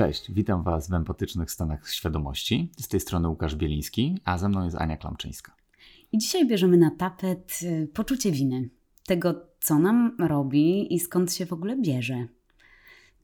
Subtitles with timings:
[0.00, 2.72] Cześć, witam Was w empatycznych stanach świadomości.
[2.78, 5.54] Z tej strony Łukasz Bieliński, a ze mną jest Ania Klamczyńska.
[6.12, 8.68] I dzisiaj bierzemy na tapet y, poczucie winy.
[9.06, 12.26] Tego, co nam robi i skąd się w ogóle bierze.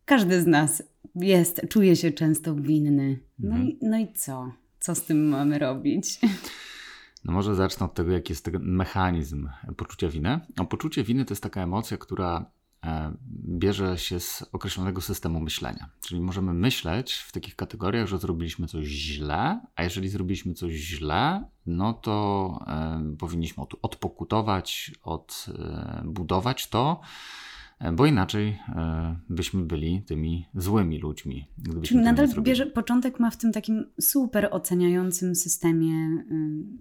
[0.05, 0.83] Każdy z nas
[1.15, 3.19] jest, czuje się często winny.
[3.39, 3.69] No, mhm.
[3.69, 4.53] i, no i co?
[4.81, 6.19] Co z tym mamy robić?
[7.25, 10.41] No może zacznę od tego, jaki jest ten mechanizm poczucia winy.
[10.57, 12.51] No, poczucie winy to jest taka emocja, która
[13.49, 15.89] bierze się z określonego systemu myślenia.
[16.01, 21.49] Czyli możemy myśleć w takich kategoriach, że zrobiliśmy coś źle, a jeżeli zrobiliśmy coś źle,
[21.67, 27.46] no to e, powinniśmy odpokutować, odbudować to E,
[27.93, 31.49] bo inaczej e, byśmy byli tymi złymi ludźmi.
[31.83, 35.95] Czyli nadal bierze, początek ma w tym takim super oceniającym systemie,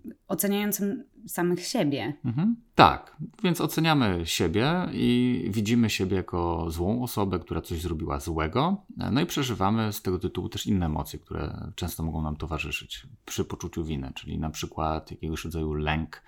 [0.06, 2.14] y, oceniającym samych siebie.
[2.26, 2.56] Mhm.
[2.76, 9.12] Tak, więc oceniamy siebie i widzimy siebie jako złą osobę, która coś zrobiła złego, e,
[9.12, 13.46] no i przeżywamy z tego tytułu też inne emocje, które często mogą nam towarzyszyć przy
[13.46, 16.22] poczuciu winy, czyli na przykład jakiegoś rodzaju lęk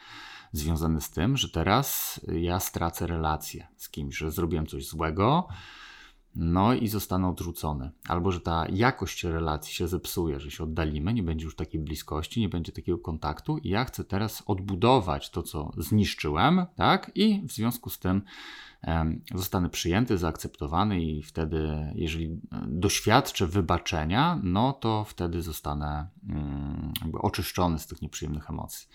[0.52, 5.48] związany z tym, że teraz ja stracę relację z kimś, że zrobiłem coś złego,
[6.36, 7.92] no i zostanę odrzucony.
[8.08, 12.42] Albo że ta jakość relacji się zepsuje, że się oddalimy, nie będzie już takiej bliskości,
[12.42, 17.12] nie będzie takiego kontaktu i ja chcę teraz odbudować to, co zniszczyłem, tak?
[17.16, 18.22] I w związku z tym
[19.36, 27.88] zostanę przyjęty, zaakceptowany i wtedy, jeżeli doświadczę wybaczenia, no to wtedy zostanę mm, oczyszczony z
[27.88, 28.88] tych nieprzyjemnych emocji.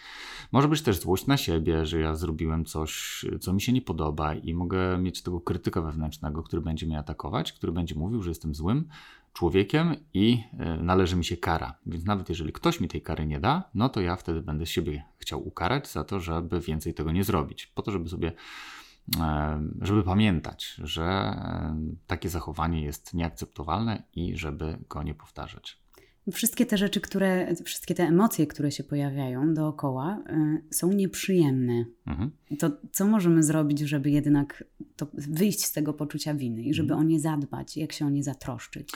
[0.53, 4.35] Może być też złość na siebie, że ja zrobiłem coś, co mi się nie podoba
[4.35, 8.55] i mogę mieć tego krytyka wewnętrznego, który będzie mnie atakować, który będzie mówił, że jestem
[8.55, 8.89] złym,
[9.33, 11.75] człowiekiem i e, należy mi się kara.
[11.87, 15.05] Więc nawet jeżeli ktoś mi tej kary nie da, no to ja wtedy będę siebie
[15.19, 17.67] chciał ukarać za to, żeby więcej tego nie zrobić.
[17.67, 18.33] Po to, żeby sobie
[19.81, 21.36] żeby pamiętać, że
[22.06, 25.83] takie zachowanie jest nieakceptowalne i żeby go nie powtarzać.
[26.33, 30.23] Wszystkie te rzeczy, które, wszystkie te emocje, które się pojawiają dookoła,
[30.70, 31.85] y, są nieprzyjemne.
[32.07, 32.30] Mhm.
[32.58, 34.64] To co możemy zrobić, żeby jednak
[34.96, 37.07] to, wyjść z tego poczucia winy i żeby mhm.
[37.07, 38.91] o nie zadbać, jak się o nie zatroszczyć?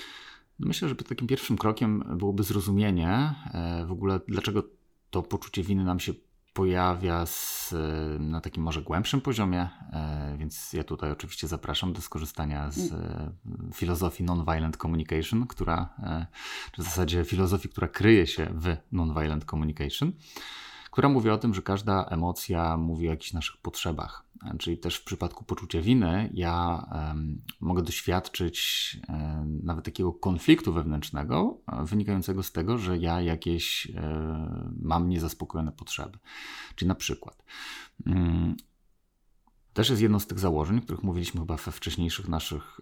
[0.58, 3.08] Myślę, że takim pierwszym krokiem byłoby zrozumienie
[3.54, 4.62] e, w ogóle, dlaczego
[5.10, 6.12] to poczucie winy nam się
[6.56, 7.74] pojawia z,
[8.20, 13.32] na takim może głębszym poziomie, e, więc ja tutaj oczywiście zapraszam do skorzystania z e,
[13.74, 16.26] filozofii nonviolent communication, która, e,
[16.72, 20.12] czy w zasadzie filozofii, która kryje się w nonviolent communication
[20.96, 24.24] która mówi o tym, że każda emocja mówi o jakichś naszych potrzebach.
[24.58, 28.56] Czyli też w przypadku poczucia winy ja um, mogę doświadczyć
[29.08, 36.18] um, nawet takiego konfliktu wewnętrznego, wynikającego z tego, że ja jakieś um, mam niezaspokojone potrzeby.
[36.74, 37.44] Czyli na przykład
[38.06, 38.56] mm,
[39.76, 42.80] też jest jedno z tych założeń, o których mówiliśmy chyba we wcześniejszych naszych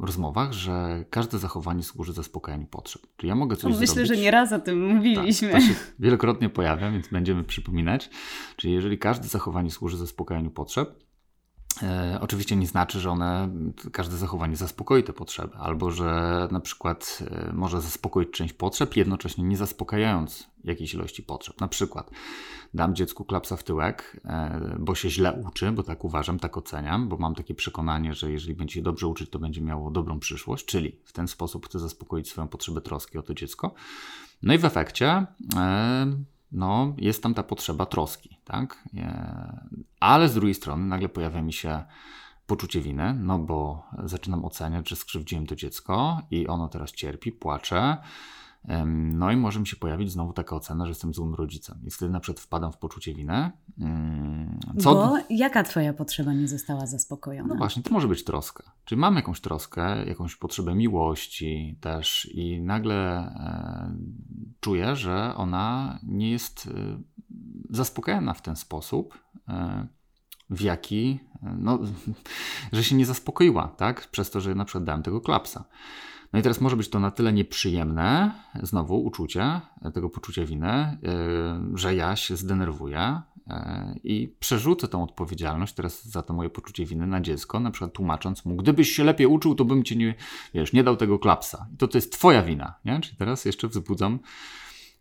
[0.00, 3.02] rozmowach, że każde zachowanie służy zaspokajaniu potrzeb.
[3.16, 4.08] Czyli ja mogę coś Myślę, zrobić.
[4.08, 5.52] że nie raz o tym mówiliśmy.
[5.52, 8.10] Tak, to się wielokrotnie pojawia, więc będziemy przypominać.
[8.56, 11.07] Czyli jeżeli każde zachowanie służy zaspokajaniu potrzeb,
[11.82, 13.48] E, oczywiście nie znaczy, że one,
[13.92, 19.44] każde zachowanie zaspokoi te potrzeby, albo że na przykład e, może zaspokoić część potrzeb, jednocześnie
[19.44, 21.60] nie zaspokajając jakiejś ilości potrzeb.
[21.60, 22.10] Na przykład
[22.74, 27.08] dam dziecku klapsa w tyłek, e, bo się źle uczy, bo tak uważam, tak oceniam,
[27.08, 30.64] bo mam takie przekonanie, że jeżeli będzie się dobrze uczyć, to będzie miało dobrą przyszłość,
[30.64, 33.74] czyli w ten sposób chcę zaspokoić swoją potrzebę troski o to dziecko.
[34.42, 35.26] No i w efekcie
[36.52, 38.88] no, jest tam ta potrzeba troski, tak?
[40.00, 41.84] Ale z drugiej strony nagle pojawia mi się
[42.46, 47.96] poczucie winy, no bo zaczynam oceniać, że skrzywdziłem to dziecko i ono teraz cierpi, płacze
[48.94, 51.80] no i może mi się pojawić znowu taka ocena, że jestem złym rodzicem.
[51.84, 53.50] I wtedy na przykład wpadam w poczucie winy.
[53.80, 54.94] Mm, co...
[54.94, 57.48] Bo jaka twoja potrzeba nie została zaspokojona?
[57.48, 58.72] No właśnie, to może być troska.
[58.84, 63.96] Czyli mam jakąś troskę, jakąś potrzebę miłości też i nagle e,
[64.60, 67.02] czuję, że ona nie jest e,
[67.70, 69.86] zaspokojona w ten sposób, e,
[70.50, 71.78] w jaki, no,
[72.72, 74.08] że się nie zaspokoiła, tak?
[74.10, 75.64] Przez to, że na przykład dałem tego klapsa.
[76.32, 79.60] No i teraz może być to na tyle nieprzyjemne, znowu uczucie,
[79.94, 83.54] tego poczucia winy, yy, że ja się zdenerwuję yy,
[84.04, 88.44] i przerzucę tą odpowiedzialność teraz za to moje poczucie winy na dziecko, na przykład tłumacząc
[88.44, 90.14] mu, gdybyś się lepiej uczył, to bym ci nie,
[90.54, 91.66] wiesz, nie dał tego klapsa.
[91.74, 93.00] I to to jest twoja wina, nie?
[93.00, 94.18] Czyli teraz jeszcze wzbudzam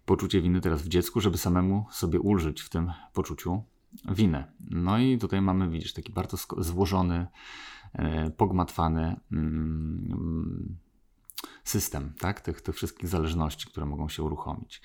[0.05, 3.63] poczucie winy teraz w dziecku, żeby samemu sobie ulżyć w tym poczuciu
[4.09, 4.43] winy.
[4.69, 7.27] No i tutaj mamy, widzisz, taki bardzo złożony,
[7.95, 10.77] yy, pogmatwany mm,
[11.63, 12.41] system tak?
[12.41, 14.81] tych, tych wszystkich zależności, które mogą się uruchomić.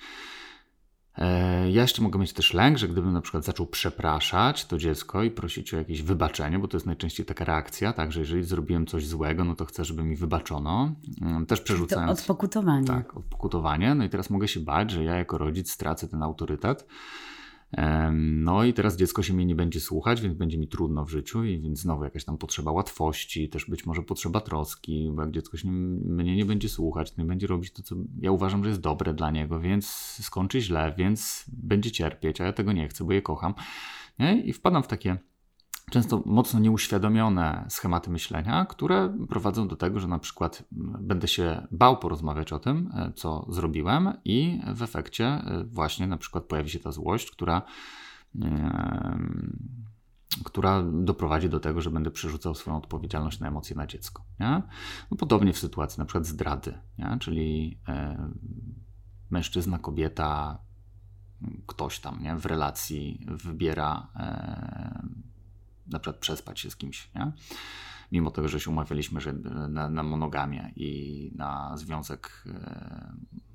[1.17, 5.23] E, ja jeszcze mogę mieć też lęk, że gdybym na przykład zaczął przepraszać to dziecko
[5.23, 8.87] i prosić o jakieś wybaczenie, bo to jest najczęściej taka reakcja, tak, że jeżeli zrobiłem
[8.87, 10.95] coś złego, no to chcę, żeby mi wybaczono.
[11.21, 12.17] Mm, też przerzucając...
[12.17, 12.87] To odpokutowanie.
[12.87, 13.95] Tak, odpokutowanie.
[13.95, 16.87] No i teraz mogę się bać, że ja jako rodzic stracę ten autorytet
[18.13, 21.43] no i teraz dziecko się mnie nie będzie słuchać, więc będzie mi trudno w życiu
[21.43, 25.57] i więc znowu jakaś tam potrzeba łatwości, też być może potrzeba troski, bo jak dziecko
[25.57, 29.13] się mnie nie będzie słuchać, nie będzie robić to, co ja uważam, że jest dobre
[29.13, 29.87] dla niego, więc
[30.21, 33.53] skończy źle, więc będzie cierpieć, a ja tego nie chcę, bo je kocham.
[34.43, 35.17] I wpadam w takie
[35.91, 40.63] często mocno nieuświadomione schematy myślenia, które prowadzą do tego, że na przykład
[41.01, 46.17] będę się bał porozmawiać o tym, e, co zrobiłem, i w efekcie e, właśnie na
[46.17, 47.61] przykład pojawi się ta złość, która.
[50.43, 54.23] która doprowadzi do tego, że będę przerzucał swoją odpowiedzialność na emocje na dziecko.
[54.39, 54.61] Nie?
[55.11, 57.17] No podobnie w sytuacji na przykład zdrady, nie?
[57.19, 58.29] czyli e,
[59.29, 60.57] mężczyzna, kobieta,
[61.67, 62.35] ktoś tam nie?
[62.35, 64.07] w relacji wybiera
[65.87, 67.31] na przykład przespać się z kimś, nie?
[68.11, 69.33] mimo tego, że się umawialiśmy że
[69.69, 73.13] na, na monogamię i na związek e,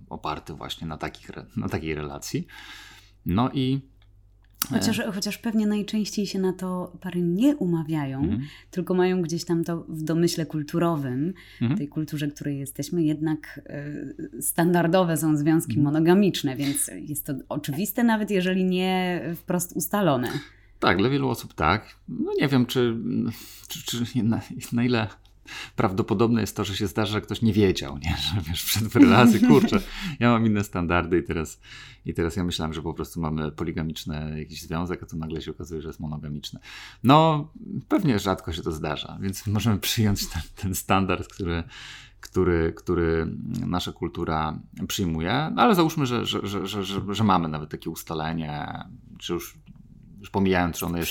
[0.08, 2.46] oparty właśnie na, takich, na takiej relacji.
[3.26, 3.80] No i
[4.70, 8.40] Chociaż, chociaż pewnie najczęściej się na to pary nie umawiają, mm.
[8.70, 11.78] tylko mają gdzieś tam to w domyśle kulturowym, mm.
[11.78, 13.60] tej kulturze, której jesteśmy, jednak
[14.38, 15.84] y, standardowe są związki mm.
[15.84, 20.28] monogamiczne, więc jest to oczywiste, nawet jeżeli nie wprost ustalone.
[20.78, 21.96] Tak, dla wielu osób tak.
[22.08, 22.96] No nie wiem, czy,
[23.68, 24.40] czy, czy na,
[24.72, 25.08] na, ile
[25.76, 28.16] prawdopodobne jest to, że się zdarza, że ktoś nie wiedział, nie?
[28.34, 29.80] że wiesz, przed relacji, kurczę,
[30.20, 31.60] ja mam inne standardy i teraz,
[32.04, 35.50] i teraz ja myślałem, że po prostu mamy poligamiczny jakiś związek, a to nagle się
[35.50, 36.60] okazuje, że jest monogamiczny.
[37.04, 37.48] No,
[37.88, 41.62] pewnie rzadko się to zdarza, więc możemy przyjąć ten, ten standard, który,
[42.20, 43.26] który, który
[43.66, 44.58] nasza kultura
[44.88, 46.84] przyjmuje, no ale załóżmy, że, że, że,
[47.14, 48.84] że mamy nawet takie ustalenie,
[49.18, 49.58] czy już
[50.20, 51.08] już pomijając, czy ono jest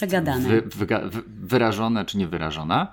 [0.47, 0.61] wy,
[1.09, 2.87] wy, wyrażone czy niewyrażone,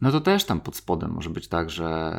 [0.00, 2.12] no to też tam pod spodem może być tak, że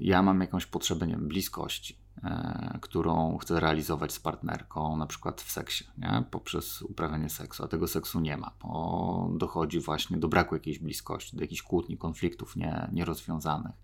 [0.00, 5.40] ja mam jakąś potrzebę nie wiem, bliskości, e, którą chcę realizować z partnerką, na przykład
[5.40, 6.24] w seksie, nie?
[6.30, 11.36] poprzez uprawianie seksu, a tego seksu nie ma, bo dochodzi właśnie do braku jakiejś bliskości,
[11.36, 13.74] do jakichś kłótni, konfliktów nie, nierozwiązanych.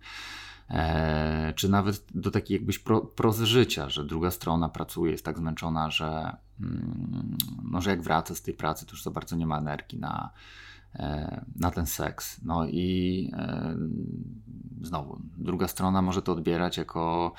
[0.69, 5.37] E, czy nawet do takiej jakbyś pro, prozy życia, że druga strona pracuje, jest tak
[5.37, 7.37] zmęczona, że, mm,
[7.71, 10.29] no, jak wraca z tej pracy, to już za bardzo nie ma energii na,
[10.95, 12.41] e, na ten seks.
[12.43, 13.75] No i e,
[14.81, 17.33] znowu, druga strona może to odbierać jako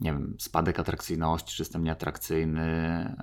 [0.00, 3.16] nie wiem, spadek atrakcyjności, czy jestem nieatrakcyjny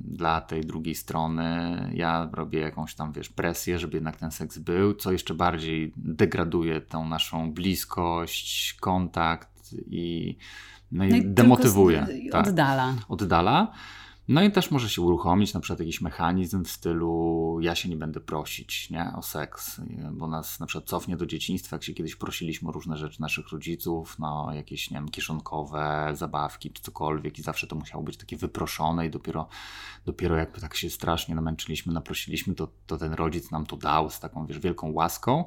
[0.00, 1.90] dla tej drugiej strony.
[1.94, 6.80] Ja robię jakąś tam, wiesz, presję, żeby jednak ten seks był, co jeszcze bardziej degraduje
[6.80, 10.36] tą naszą bliskość, kontakt i,
[10.92, 12.06] no i, no i demotywuje.
[12.30, 12.94] Tak, oddala.
[13.08, 13.72] Oddala.
[14.28, 17.96] No i też może się uruchomić na przykład jakiś mechanizm w stylu ja się nie
[17.96, 19.80] będę prosić nie, o seks,
[20.12, 23.48] bo nas na przykład cofnie do dzieciństwa, jak się kiedyś prosiliśmy o różne rzeczy naszych
[23.48, 28.36] rodziców, no jakieś nie wiem, kieszonkowe, zabawki czy cokolwiek i zawsze to musiało być takie
[28.36, 29.48] wyproszone i dopiero,
[30.04, 34.20] dopiero jakby tak się strasznie namęczyliśmy, naprosiliśmy, to, to ten rodzic nam to dał z
[34.20, 35.44] taką wiesz, wielką łaską.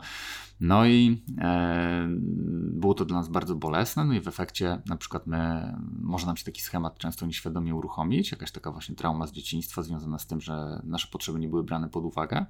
[0.59, 2.07] No i e,
[2.51, 6.37] było to dla nas bardzo bolesne, no i w efekcie na przykład my, może nam
[6.37, 10.41] się taki schemat często nieświadomie uruchomić, jakaś taka właśnie trauma z dzieciństwa związana z tym,
[10.41, 12.45] że nasze potrzeby nie były brane pod uwagę.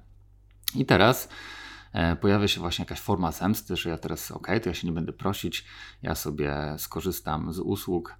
[0.74, 1.28] I teraz
[1.92, 4.92] e, pojawia się właśnie jakaś forma zemsty, że ja teraz, ok, to ja się nie
[4.92, 5.64] będę prosić,
[6.02, 8.18] ja sobie skorzystam z usług,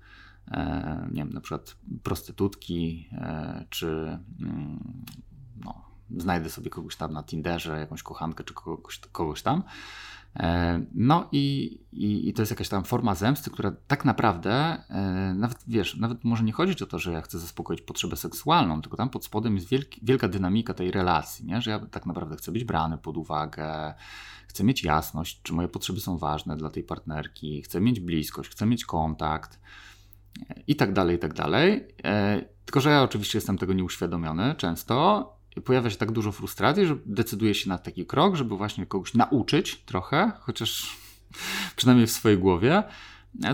[0.49, 5.05] e, nie wiem, na przykład prostytutki, e, czy mm,
[5.65, 5.85] no,
[6.17, 9.63] znajdę sobie kogoś tam na Tinderze, jakąś kochankę czy kogoś, kogoś tam.
[10.37, 14.53] E, no i, i, i, to jest jakaś tam forma zemsty, która tak naprawdę,
[14.89, 18.83] e, nawet wiesz, nawet może nie chodzić o to, że ja chcę zaspokoić potrzebę seksualną,
[18.83, 21.61] tylko tam pod spodem jest wielki, wielka dynamika tej relacji, nie?
[21.61, 23.95] że ja tak naprawdę chcę być brany pod uwagę,
[24.49, 28.67] chcę mieć jasność, czy moje potrzeby są ważne dla tej partnerki, chcę mieć bliskość, chcę
[28.67, 29.61] mieć kontakt
[30.67, 31.89] i tak dalej, i tak dalej.
[32.05, 36.97] E, tylko, że ja oczywiście jestem tego nieuświadomiony często pojawia się tak dużo frustracji, że
[37.07, 40.97] decyduje się na taki krok, żeby właśnie kogoś nauczyć trochę, chociaż
[41.77, 42.83] przynajmniej w swojej głowie,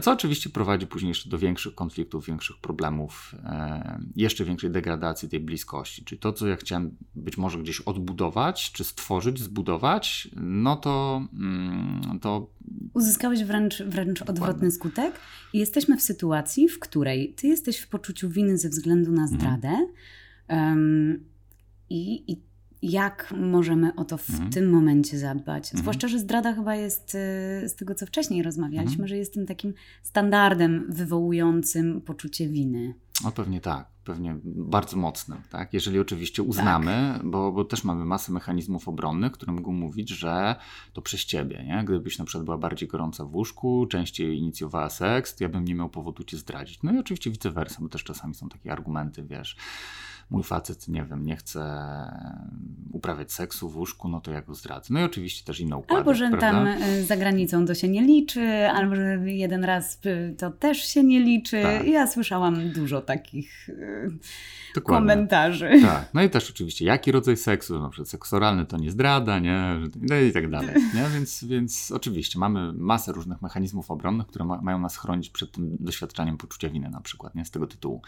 [0.02, 5.40] co oczywiście prowadzi później jeszcze do większych konfliktów, większych problemów, e, jeszcze większej degradacji tej
[5.40, 6.04] bliskości.
[6.04, 11.26] Czyli to, co ja chciałem być może gdzieś odbudować, czy stworzyć, zbudować, no to.
[11.32, 12.50] Mm, to...
[12.94, 15.21] Uzyskałeś wręcz, wręcz odwrotny skutek
[15.52, 19.40] i jesteśmy w sytuacji, w której ty jesteś w poczuciu winy ze względu na mhm.
[19.40, 19.87] zdradę.
[20.49, 21.32] Um,
[21.93, 22.43] i, i
[22.83, 24.51] jak możemy o to w mhm.
[24.51, 25.65] tym momencie zadbać.
[25.65, 25.83] Mhm.
[25.83, 27.15] Zwłaszcza, że zdrada chyba jest,
[27.65, 29.09] y, z tego co wcześniej rozmawialiśmy, mhm.
[29.09, 32.95] że jest tym takim standardem wywołującym poczucie winy.
[33.25, 35.75] No pewnie tak, pewnie bardzo mocnym, tak?
[35.75, 37.31] Jeżeli oczywiście uznamy, tak.
[37.31, 40.57] bo, bo też mamy masę mechanizmów obronnych, które mogą mówić, że
[40.93, 41.85] to przez ciebie, nie?
[41.85, 45.75] Gdybyś na przykład była bardziej gorąca w łóżku, częściej inicjowała seks, to ja bym nie
[45.75, 46.83] miał powodu cię zdradzić.
[46.83, 49.57] No i oczywiście vice versa, bo też czasami są takie argumenty, wiesz,
[50.33, 51.62] mój facet, nie wiem, nie chce
[52.93, 54.95] uprawiać seksu w łóżku, no to ja go zdradzę.
[54.95, 55.99] No i oczywiście też inne układy.
[55.99, 56.53] Albo, że prawda?
[56.53, 60.79] tam y, za granicą to się nie liczy, albo, że jeden raz y, to też
[60.79, 61.62] się nie liczy.
[61.62, 61.87] Tak.
[61.87, 64.11] Ja słyszałam dużo takich y,
[64.75, 65.01] Dokładnie.
[65.01, 65.71] komentarzy.
[65.83, 69.39] Tak, no i też oczywiście, jaki rodzaj seksu, na przykład seks oralny to nie zdrada,
[69.39, 71.09] nie, no i tak dalej, nie?
[71.15, 75.77] Więc, więc oczywiście mamy masę różnych mechanizmów obronnych, które ma, mają nas chronić przed tym
[75.81, 78.03] doświadczaniem poczucia winy na przykład, nie, z tego tytułu.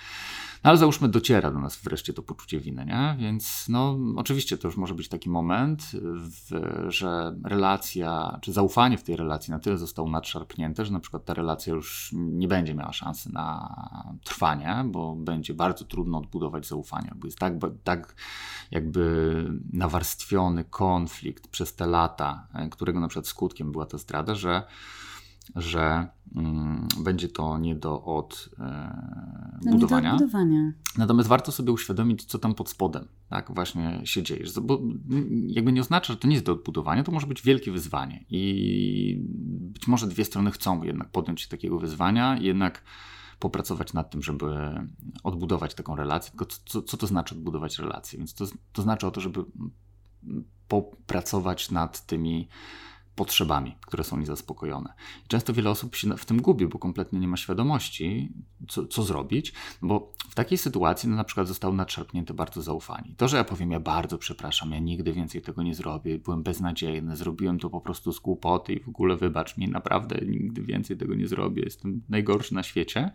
[0.64, 3.16] No ale załóżmy dociera do nas wreszcie to poczucie winy, nie?
[3.18, 9.02] Więc no oczywiście to już może być taki moment, w, że relacja, czy zaufanie w
[9.02, 12.92] tej relacji na tyle zostało nadszarpnięte, że na przykład ta relacja już nie będzie miała
[12.92, 13.74] szansy na
[14.24, 17.54] trwanie, bo będzie bardzo trudno odbudować zaufanie, bo jest tak,
[17.84, 18.14] tak
[18.70, 19.04] jakby
[19.72, 24.62] nawarstwiony konflikt przez te lata, e, którego na przykład skutkiem była ta zdrada, że
[25.56, 30.10] że mm, będzie to nie do odbudowania.
[30.10, 30.18] E, no.
[30.98, 34.44] Natomiast warto sobie uświadomić, co tam pod spodem tak właśnie się dzieje.
[34.62, 34.80] Bo
[35.46, 38.24] jakby nie oznacza, że to nie jest do odbudowania, to może być wielkie wyzwanie.
[38.30, 39.18] I
[39.72, 42.82] być może dwie strony chcą jednak podjąć się takiego wyzwania, jednak
[43.38, 44.46] popracować nad tym, żeby
[45.22, 46.30] odbudować taką relację.
[46.30, 48.18] Tylko co, co to znaczy odbudować relację?
[48.18, 49.44] Więc to, to znaczy o to, żeby
[50.68, 52.48] popracować nad tymi
[53.14, 54.94] potrzebami, które są niezaspokojone.
[55.28, 58.32] Często wiele osób się w tym gubi, bo kompletnie nie ma świadomości,
[58.68, 59.52] co, co zrobić,
[59.82, 63.14] bo w takiej sytuacji no, na przykład zostało nadszarpnięte bardzo zaufanie.
[63.16, 67.16] To, że ja powiem, ja bardzo przepraszam, ja nigdy więcej tego nie zrobię, byłem beznadziejny,
[67.16, 71.14] zrobiłem to po prostu z głupoty i w ogóle wybacz mi, naprawdę nigdy więcej tego
[71.14, 73.10] nie zrobię, jestem najgorszy na świecie,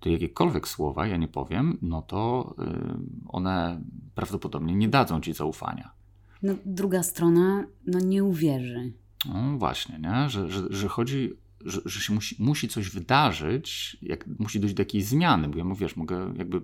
[0.00, 3.80] to jakiekolwiek słowa ja nie powiem, no to yy, one
[4.14, 5.90] prawdopodobnie nie dadzą ci zaufania.
[6.42, 8.92] No, druga strona no, nie uwierzy.
[9.28, 10.30] No właśnie, nie?
[10.30, 11.32] Że, że, że chodzi
[11.66, 15.64] że, że się musi, musi coś wydarzyć, jak, musi dojść do jakiejś zmiany, bo ja
[15.64, 16.62] mówię, wiesz, mogę jakby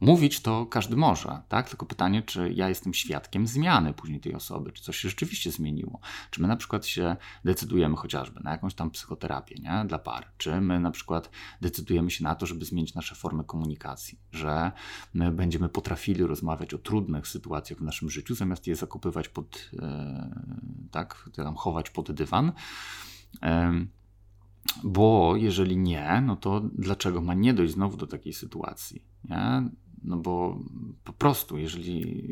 [0.00, 1.68] mówić to każdy może, tak?
[1.68, 6.00] Tylko pytanie, czy ja jestem świadkiem zmiany później tej osoby, czy coś się rzeczywiście zmieniło.
[6.30, 9.84] Czy my na przykład się decydujemy chociażby na jakąś tam psychoterapię, nie?
[9.88, 10.26] Dla par.
[10.36, 14.72] Czy my na przykład decydujemy się na to, żeby zmienić nasze formy komunikacji, że
[15.14, 19.80] my będziemy potrafili rozmawiać o trudnych sytuacjach w naszym życiu, zamiast je zakopywać pod, yy,
[20.90, 22.52] tak, tam chować pod dywan.
[24.84, 29.04] Bo jeżeli nie, no to dlaczego ma nie dojść znowu do takiej sytuacji?
[29.24, 29.62] Nie?
[30.04, 30.58] No bo
[31.04, 32.24] po prostu, jeżeli.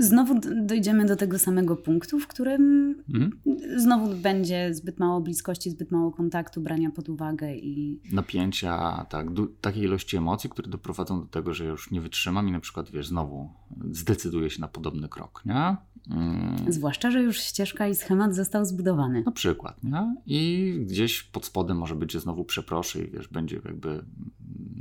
[0.00, 3.30] Znowu dojdziemy do tego samego punktu, w którym mhm.
[3.76, 8.00] znowu będzie zbyt mało bliskości, zbyt mało kontaktu, brania pod uwagę i.
[8.12, 9.26] Napięcia, tak,
[9.60, 13.08] takiej ilości emocji, które doprowadzą do tego, że już nie wytrzymam i na przykład, wiesz,
[13.08, 13.50] znowu
[13.90, 15.76] zdecyduję się na podobny krok, nie?
[16.10, 16.72] Mm.
[16.72, 19.22] Zwłaszcza, że już ścieżka i schemat został zbudowany.
[19.26, 20.16] Na przykład, nie?
[20.26, 24.04] I gdzieś pod spodem może być, że znowu przeproszę i wiesz, będzie jakby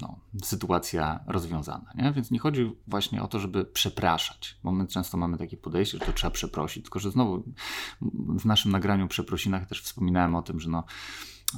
[0.02, 2.14] no, sytuacja rozwiązana, nie?
[2.14, 6.06] Więc nie chodzi właśnie o to, żeby przepraszać, bo my często mamy takie podejście, że
[6.06, 7.44] to trzeba przeprosić, tylko że znowu
[8.40, 10.84] w naszym nagraniu przeprosinach też wspominałem o tym, że no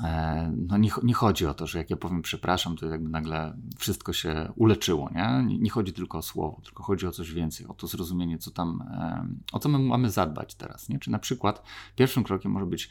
[0.04, 3.58] E, no nie, nie, chodzi o to, że jak ja powiem przepraszam, to jakby nagle
[3.78, 5.44] wszystko się uleczyło, nie?
[5.48, 5.58] nie?
[5.58, 8.82] Nie, chodzi tylko o słowo, tylko chodzi o coś więcej, o to zrozumienie, co tam,
[8.82, 11.00] e, o co my mamy zadbać teraz, nie?
[11.00, 11.64] Czy na przykład
[11.96, 12.90] pierwszym krokiem może być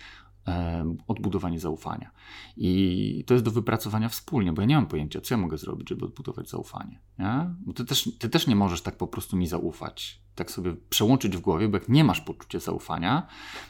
[1.07, 2.11] odbudowanie zaufania.
[2.57, 5.89] I to jest do wypracowania wspólnie, bo ja nie mam pojęcia, co ja mogę zrobić,
[5.89, 7.01] żeby odbudować zaufanie.
[7.19, 7.55] Nie?
[7.59, 11.37] Bo ty też, ty też nie możesz tak po prostu mi zaufać tak sobie przełączyć
[11.37, 13.27] w głowie, bo jak nie masz poczucia zaufania,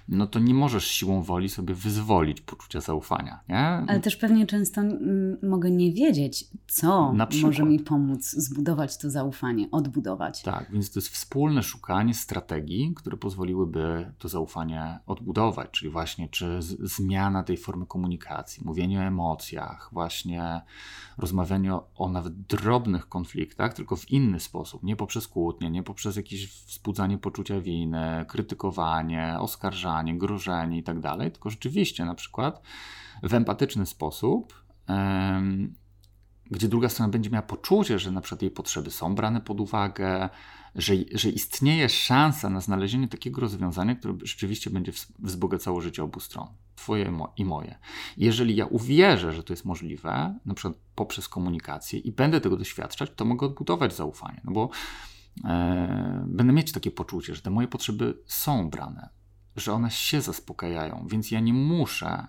[0.08, 3.40] no to nie możesz siłą woli sobie wyzwolić poczucia zaufania.
[3.48, 3.58] Nie?
[3.58, 4.80] Ale też pewnie często
[5.42, 10.42] mogę nie wiedzieć, co może mi pomóc zbudować to zaufanie, odbudować.
[10.42, 16.58] Tak, więc to jest wspólne szukanie strategii, które pozwoliłyby to zaufanie odbudować, czyli właśnie czy
[16.80, 20.60] zmiana tej formy komunikacji, mówienie o emocjach, właśnie
[21.18, 26.16] rozmawianie o, o nawet drobnych konfliktach, tylko w inny sposób, nie poprzez kłótnie, nie poprzez
[26.16, 32.62] jakieś wzbudzanie poczucia winy, krytykowanie, oskarżanie, grożenie itd., tak tylko rzeczywiście na przykład
[33.22, 34.64] w empatyczny sposób,
[36.50, 40.28] gdzie druga strona będzie miała poczucie, że na przykład jej potrzeby są brane pod uwagę,
[40.74, 46.46] że, że istnieje szansa na znalezienie takiego rozwiązania, które rzeczywiście będzie wzbogacało życie obu stron,
[46.76, 47.78] twoje i moje.
[48.16, 53.10] Jeżeli ja uwierzę, że to jest możliwe, na przykład poprzez komunikację i będę tego doświadczać,
[53.16, 54.70] to mogę odbudować zaufanie, no bo
[56.26, 59.08] będę mieć takie poczucie, że te moje potrzeby są brane,
[59.56, 62.26] że one się zaspokajają, więc ja nie muszę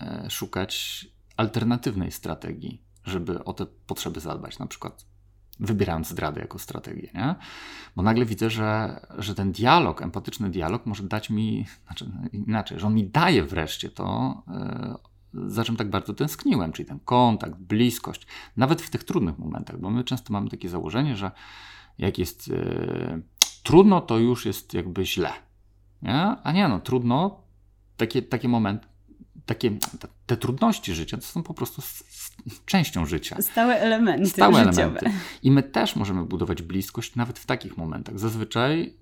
[0.00, 5.06] e, szukać alternatywnej strategii, żeby o te potrzeby zadbać, na przykład
[5.60, 7.34] wybierając zdradę jako strategię, nie?
[7.96, 12.86] Bo nagle widzę, że, że ten dialog, empatyczny dialog może dać mi, znaczy inaczej, że
[12.86, 14.42] on mi daje wreszcie to,
[15.34, 18.26] yy, za czym tak bardzo tęskniłem, czyli ten kontakt, bliskość,
[18.56, 21.30] nawet w tych trudnych momentach, bo my często mamy takie założenie, że
[22.00, 23.22] jak jest yy,
[23.62, 25.32] trudno, to już jest jakby źle,
[26.02, 26.36] nie?
[26.42, 27.42] A nie, no trudno,
[27.96, 28.86] takie, takie momenty,
[29.46, 29.78] takie,
[30.26, 31.82] te, trudności życia to są po prostu
[32.66, 33.42] częścią życia.
[33.42, 34.82] Stałe elementy Stałe życiowe.
[34.82, 35.10] elementy.
[35.42, 38.18] I my też możemy budować bliskość nawet w takich momentach.
[38.18, 38.94] Zazwyczaj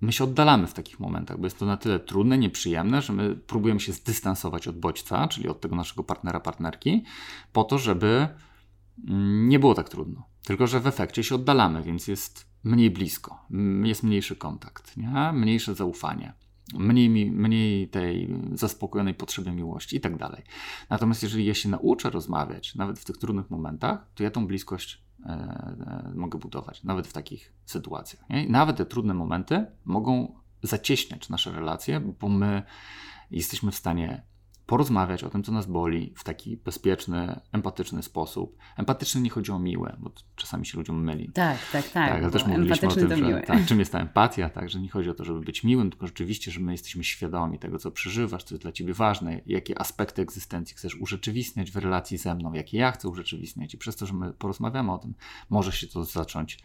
[0.00, 3.36] my się oddalamy w takich momentach, bo jest to na tyle trudne, nieprzyjemne, że my
[3.36, 7.04] próbujemy się zdystansować od bodźca, czyli od tego naszego partnera, partnerki,
[7.52, 8.28] po to, żeby
[9.08, 10.33] mm, nie było tak trudno.
[10.44, 13.46] Tylko, że w efekcie się oddalamy, więc jest mniej blisko,
[13.82, 15.32] jest mniejszy kontakt, nie?
[15.32, 16.32] mniejsze zaufanie
[16.72, 20.42] mniej, mniej tej zaspokojonej potrzeby miłości i tak dalej.
[20.90, 25.02] Natomiast jeżeli ja się nauczę rozmawiać, nawet w tych trudnych momentach, to ja tą bliskość
[25.26, 28.28] e, e, mogę budować, nawet w takich sytuacjach.
[28.30, 28.48] Nie?
[28.48, 32.62] nawet te trudne momenty mogą zacieśniać nasze relacje, bo my
[33.30, 34.22] jesteśmy w stanie
[34.66, 38.56] porozmawiać o tym, co nas boli w taki bezpieczny, empatyczny sposób.
[38.76, 41.30] Empatyczny nie chodzi o miłe, bo czasami się ludziom myli.
[41.32, 41.92] Tak, tak, tak.
[41.92, 44.88] tak ale też mówiliśmy o tym, że tak, czym jest ta empatia, tak, że nie
[44.88, 48.44] chodzi o to, żeby być miłym, tylko rzeczywiście, że my jesteśmy świadomi tego, co przeżywasz,
[48.44, 52.78] co jest dla ciebie ważne, jakie aspekty egzystencji chcesz urzeczywistniać w relacji ze mną, jakie
[52.78, 55.14] ja chcę urzeczywistniać i przez to, że my porozmawiamy o tym,
[55.50, 56.58] może się to zacząć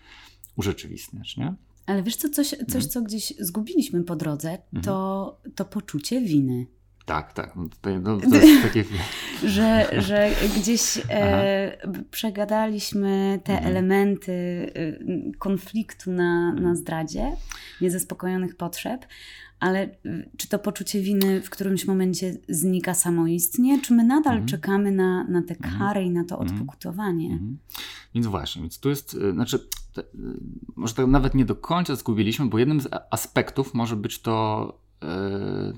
[0.56, 1.53] urzeczywistniać, nie?
[1.86, 2.89] Ale wiesz co, coś, coś mhm.
[2.89, 6.68] co gdzieś zgubiliśmy po drodze, to, to poczucie winy.
[7.09, 7.55] Tak, tak.
[7.55, 8.85] No to, no, to jest takie...
[9.43, 11.77] że, że gdzieś e,
[12.11, 13.71] przegadaliśmy te mhm.
[13.71, 14.31] elementy
[14.75, 17.31] e, konfliktu na, na zdradzie,
[17.81, 19.05] niezaspokojonych potrzeb,
[19.59, 19.89] ale e,
[20.37, 24.47] czy to poczucie winy w którymś momencie znika samoistnie, czy my nadal mhm.
[24.47, 25.79] czekamy na, na te mhm.
[25.79, 26.61] kary i na to mhm.
[26.61, 27.31] odpokutowanie?
[27.31, 27.57] Mhm.
[28.15, 29.59] Więc właśnie, więc tu jest, e, znaczy,
[29.93, 30.03] te,
[30.75, 34.88] może to nawet nie do końca zgubiliśmy, bo jednym z aspektów może być to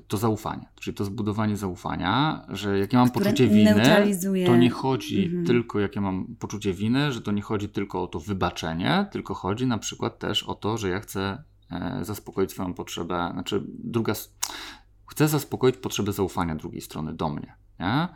[0.08, 3.74] to zaufanie, czyli to zbudowanie zaufania, że jak ja mam Które poczucie winy,
[4.46, 5.46] to nie chodzi mhm.
[5.46, 9.34] tylko, jak ja mam poczucie winy, że to nie chodzi tylko o to wybaczenie, tylko
[9.34, 14.14] chodzi na przykład też o to, że ja chcę e, zaspokoić swoją potrzebę, znaczy druga,
[15.06, 17.54] chcę zaspokoić potrzebę zaufania drugiej strony do mnie.
[17.80, 18.08] Nie?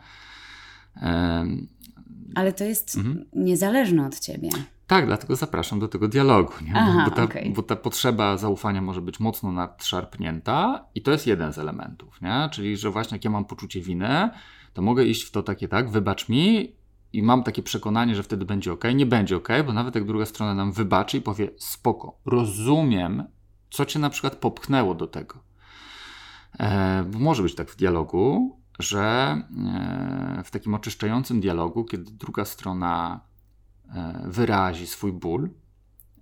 [2.35, 3.25] Ale to jest mhm.
[3.33, 4.49] niezależne od ciebie.
[4.87, 7.53] Tak, dlatego zapraszam do tego dialogu, Aha, bo, ta, okay.
[7.55, 12.49] bo, ta, potrzeba zaufania może być mocno nadszarpnięta i to jest jeden z elementów, nie?
[12.51, 14.29] czyli że właśnie jak ja mam poczucie winy,
[14.73, 16.75] to mogę iść w to takie tak, wybacz mi
[17.13, 20.25] i mam takie przekonanie, że wtedy będzie ok, nie będzie ok, bo nawet jak druga
[20.25, 23.23] strona nam wybaczy i powie spoko, rozumiem,
[23.69, 25.39] co cię na przykład popchnęło do tego.
[26.59, 29.01] E, bo może być tak w dialogu, że
[30.39, 33.21] e, w takim oczyszczającym dialogu, kiedy druga strona
[34.25, 35.49] wyrazi swój ból.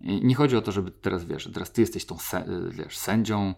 [0.02, 2.18] I nie chodzi o to, żeby teraz, wiesz, teraz ty jesteś tą,
[2.72, 3.54] wiesz, sędzią,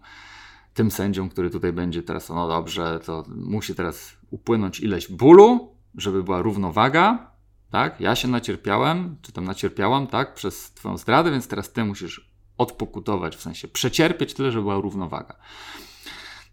[0.74, 6.22] tym sędzią, który tutaj będzie teraz, no dobrze, to musi teraz upłynąć ileś bólu, żeby
[6.22, 7.30] była równowaga,
[7.70, 8.00] tak?
[8.00, 13.36] Ja się nacierpiałem, czy tam nacierpiałam, tak, przez twoją zdradę, więc teraz ty musisz odpokutować,
[13.36, 15.36] w sensie przecierpieć tyle, żeby była równowaga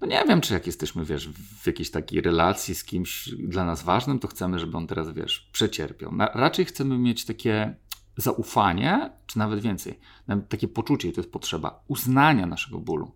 [0.01, 3.83] no nie wiem, czy jak jesteśmy, wiesz, w jakiejś takiej relacji z kimś dla nas
[3.83, 6.15] ważnym, to chcemy, żeby on teraz, wiesz, przecierpiał.
[6.15, 7.75] Na, raczej chcemy mieć takie
[8.17, 13.11] zaufanie, czy nawet więcej, nawet takie poczucie, i to jest potrzeba, uznania naszego bólu.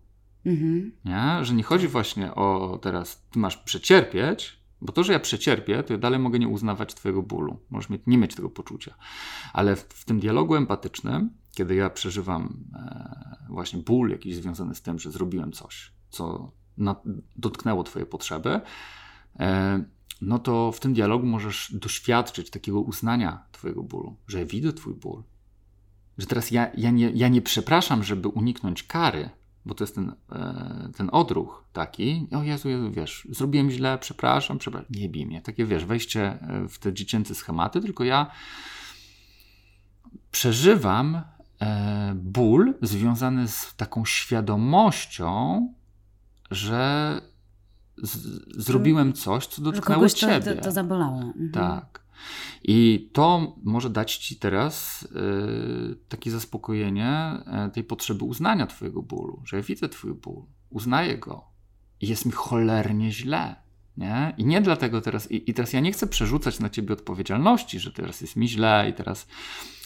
[0.46, 0.92] Mhm.
[1.04, 1.44] Nie?
[1.44, 5.92] Że nie chodzi właśnie o teraz, ty masz przecierpieć, bo to, że ja przecierpię, to
[5.92, 7.58] ja dalej mogę nie uznawać Twojego bólu.
[7.70, 8.94] Możesz mieć, nie mieć tego poczucia.
[9.52, 14.82] Ale w, w tym dialogu empatycznym, kiedy ja przeżywam e, właśnie ból jakiś związany z
[14.82, 16.52] tym, że zrobiłem coś, co
[17.36, 18.60] dotknęło Twoje potrzeby,
[19.40, 19.84] e,
[20.20, 25.22] no to w tym dialogu możesz doświadczyć takiego uznania Twojego bólu, że widzę Twój ból.
[26.18, 29.30] Że teraz ja, ja, nie, ja nie przepraszam, żeby uniknąć kary,
[29.66, 34.58] bo to jest ten, e, ten odruch taki, o Jezu, Jezu, wiesz, zrobiłem źle, przepraszam,
[34.58, 35.42] przepraszam, nie bij mnie.
[35.42, 38.30] Takie, wiesz, wejście e, w te dziecięce schematy, tylko ja
[40.30, 41.22] przeżywam
[42.14, 45.74] ból związany z taką świadomością,
[46.50, 47.20] że
[48.02, 48.18] z,
[48.64, 50.56] zrobiłem coś, co dotknęło że ciebie.
[50.56, 51.20] To, to zabolało.
[51.20, 51.50] Mhm.
[51.52, 52.00] Tak.
[52.62, 57.32] I to może dać ci teraz y, takie zaspokojenie
[57.68, 61.44] y, tej potrzeby uznania twojego bólu, że ja widzę twój ból, uznaję go
[62.00, 63.56] i jest mi cholernie źle.
[64.00, 64.34] Nie?
[64.38, 67.92] I nie dlatego teraz, i, i teraz ja nie chcę przerzucać na ciebie odpowiedzialności, że
[67.92, 69.26] teraz jest mi źle i teraz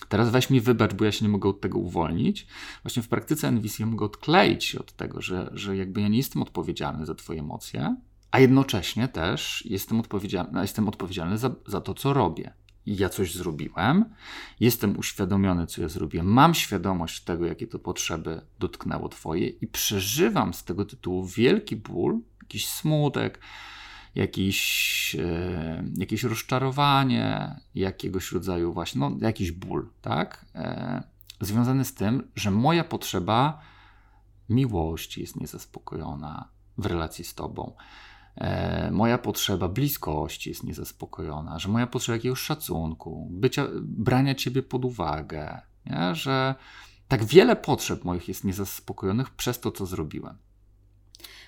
[0.09, 2.47] Teraz weź mi wybacz, bo ja się nie mogę od tego uwolnić.
[2.83, 6.17] Właśnie w praktyce NVC ja mogę odkleić się od tego, że, że jakby ja nie
[6.17, 7.97] jestem odpowiedzialny za twoje emocje,
[8.31, 12.55] a jednocześnie też jestem odpowiedzialny, jestem odpowiedzialny za, za to, co robię.
[12.87, 14.05] ja coś zrobiłem,
[14.61, 20.55] jestem uświadomiony, co ja zrobiłem, mam świadomość tego, jakie to potrzeby dotknęło Twoje i przeżywam
[20.55, 23.41] z tego tytułu wielki ból, jakiś smutek,
[24.15, 30.47] jakiś, e, jakieś rozczarowanie, jakiegoś rodzaju właśnie, no, jakiś ból, tak?
[30.55, 31.03] E,
[31.41, 33.61] związany z tym, że moja potrzeba
[34.49, 36.49] miłości jest niezaspokojona
[36.79, 37.73] w relacji z Tobą.
[38.37, 44.85] E, moja potrzeba bliskości jest niezaspokojona, że moja potrzeba jakiegoś szacunku, bycia, brania Ciebie pod
[44.85, 46.15] uwagę, nie?
[46.15, 46.55] że
[47.09, 50.39] tak wiele potrzeb moich jest niezaspokojonych przez to, co zrobiłem.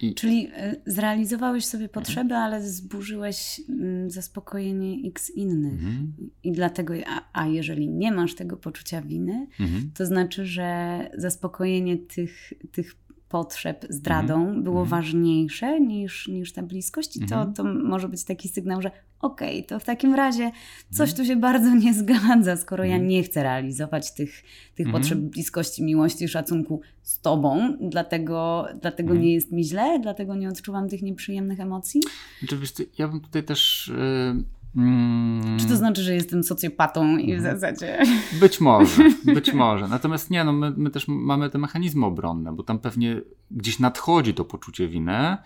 [0.02, 0.14] I...
[0.14, 2.42] Czyli e, zrealizowałeś sobie potrzeby, mhm.
[2.42, 5.72] ale zburzyłeś mm, zaspokojenie x innych.
[5.72, 6.12] Mhm.
[6.44, 9.90] I dlatego, a, a, jeżeli nie masz tego poczucia winy, mhm.
[9.94, 12.94] to znaczy, że zaspokojenie tych, tych
[13.28, 14.62] potrzeb zdradą mm.
[14.62, 14.88] było mm.
[14.88, 17.16] ważniejsze niż, niż ta bliskość.
[17.16, 17.28] I mm.
[17.28, 17.54] to, mhm.
[17.54, 20.50] to może być taki sygnał, że okej, okay, to w takim razie
[20.90, 21.16] coś mhm.
[21.16, 23.08] tu się bardzo nie zgadza, skoro ja mhm.
[23.08, 24.42] nie chcę realizować tych,
[24.74, 30.48] tych potrzeb bliskości, miłości, szacunku z tobą, dlatego, dlatego nie jest mi źle, dlatego nie
[30.48, 32.00] odczuwam tych nieprzyjemnych emocji.
[32.38, 33.92] Znaczy, ja bym tutaj też...
[34.36, 35.58] Yy Mm.
[35.58, 37.58] Czy to znaczy, że jestem socjopatą i w mhm.
[37.58, 38.02] zasadzie.
[38.40, 39.88] Być może, być może.
[39.88, 44.34] Natomiast nie, no my, my też mamy te mechanizmy obronne, bo tam pewnie gdzieś nadchodzi
[44.34, 45.36] to poczucie winy,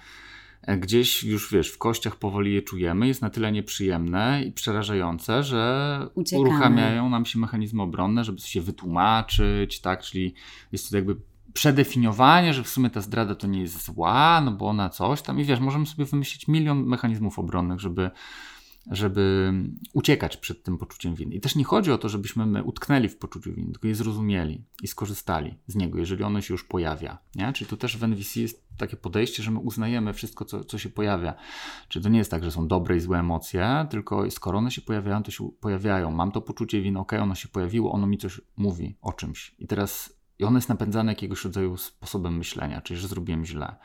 [0.62, 5.42] e, gdzieś już wiesz, w kościach powoli je czujemy, jest na tyle nieprzyjemne i przerażające,
[5.42, 6.48] że Uciekamy.
[6.48, 10.02] uruchamiają nam się mechanizmy obronne, żeby się wytłumaczyć, tak?
[10.02, 10.34] Czyli
[10.72, 11.16] jest to jakby
[11.52, 15.40] przedefiniowanie, że w sumie ta zdrada to nie jest zła, no bo ona coś tam
[15.40, 18.10] i wiesz, możemy sobie wymyślić milion mechanizmów obronnych, żeby
[18.90, 19.52] żeby
[19.92, 21.34] uciekać przed tym poczuciem winy.
[21.34, 24.64] I też nie chodzi o to, żebyśmy my utknęli w poczuciu winy, tylko je zrozumieli
[24.82, 27.18] i skorzystali z niego, jeżeli ono się już pojawia.
[27.34, 27.52] Nie?
[27.52, 30.88] Czyli to też w NVC jest takie podejście, że my uznajemy wszystko, co, co się
[30.88, 31.34] pojawia.
[31.88, 34.82] Czyli to nie jest tak, że są dobre i złe emocje, tylko skoro one się
[34.82, 36.10] pojawiają, to się pojawiają.
[36.10, 39.54] Mam to poczucie winy, ok, ono się pojawiło, ono mi coś mówi o czymś.
[39.58, 43.76] I teraz i ono jest napędzane jakiegoś rodzaju sposobem myślenia, czyli że zrobiłem źle.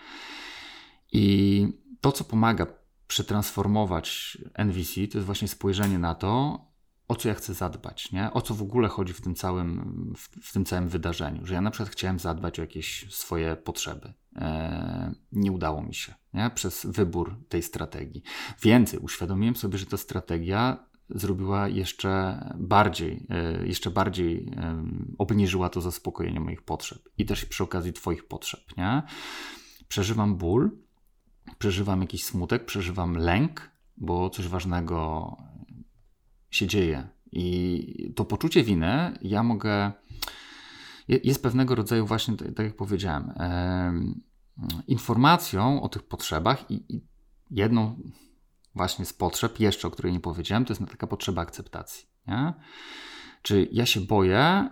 [1.12, 1.68] I
[2.02, 2.68] to, co pomaga
[3.08, 6.60] przetransformować NVC, to jest właśnie spojrzenie na to,
[7.08, 8.34] o co ja chcę zadbać, nie?
[8.34, 11.46] o co w ogóle chodzi w tym, całym, w, w tym całym wydarzeniu.
[11.46, 14.14] Że ja na przykład chciałem zadbać o jakieś swoje potrzeby.
[14.36, 16.52] Eee, nie udało mi się nie?
[16.56, 18.24] przez wybór tej strategii.
[18.62, 24.86] Więcej, uświadomiłem sobie, że ta strategia zrobiła jeszcze bardziej, e, jeszcze bardziej e,
[25.18, 28.78] obniżyła to zaspokojenie moich potrzeb i też przy okazji Twoich potrzeb.
[28.78, 29.04] Nie?
[29.88, 30.85] Przeżywam ból,
[31.58, 35.38] przeżywam jakiś smutek, przeżywam lęk, bo coś ważnego
[36.50, 37.08] się dzieje.
[37.32, 39.92] I to poczucie winy ja mogę.
[41.08, 43.34] Jest pewnego rodzaju, właśnie tak jak powiedziałem,
[44.88, 47.02] informacją o tych potrzebach i,
[47.52, 48.00] jedną
[48.76, 52.08] właśnie z potrzeb, jeszcze o której nie powiedziałem, to jest taka potrzeba akceptacji.
[52.28, 52.54] Nie?
[53.42, 54.70] Czy ja się boję,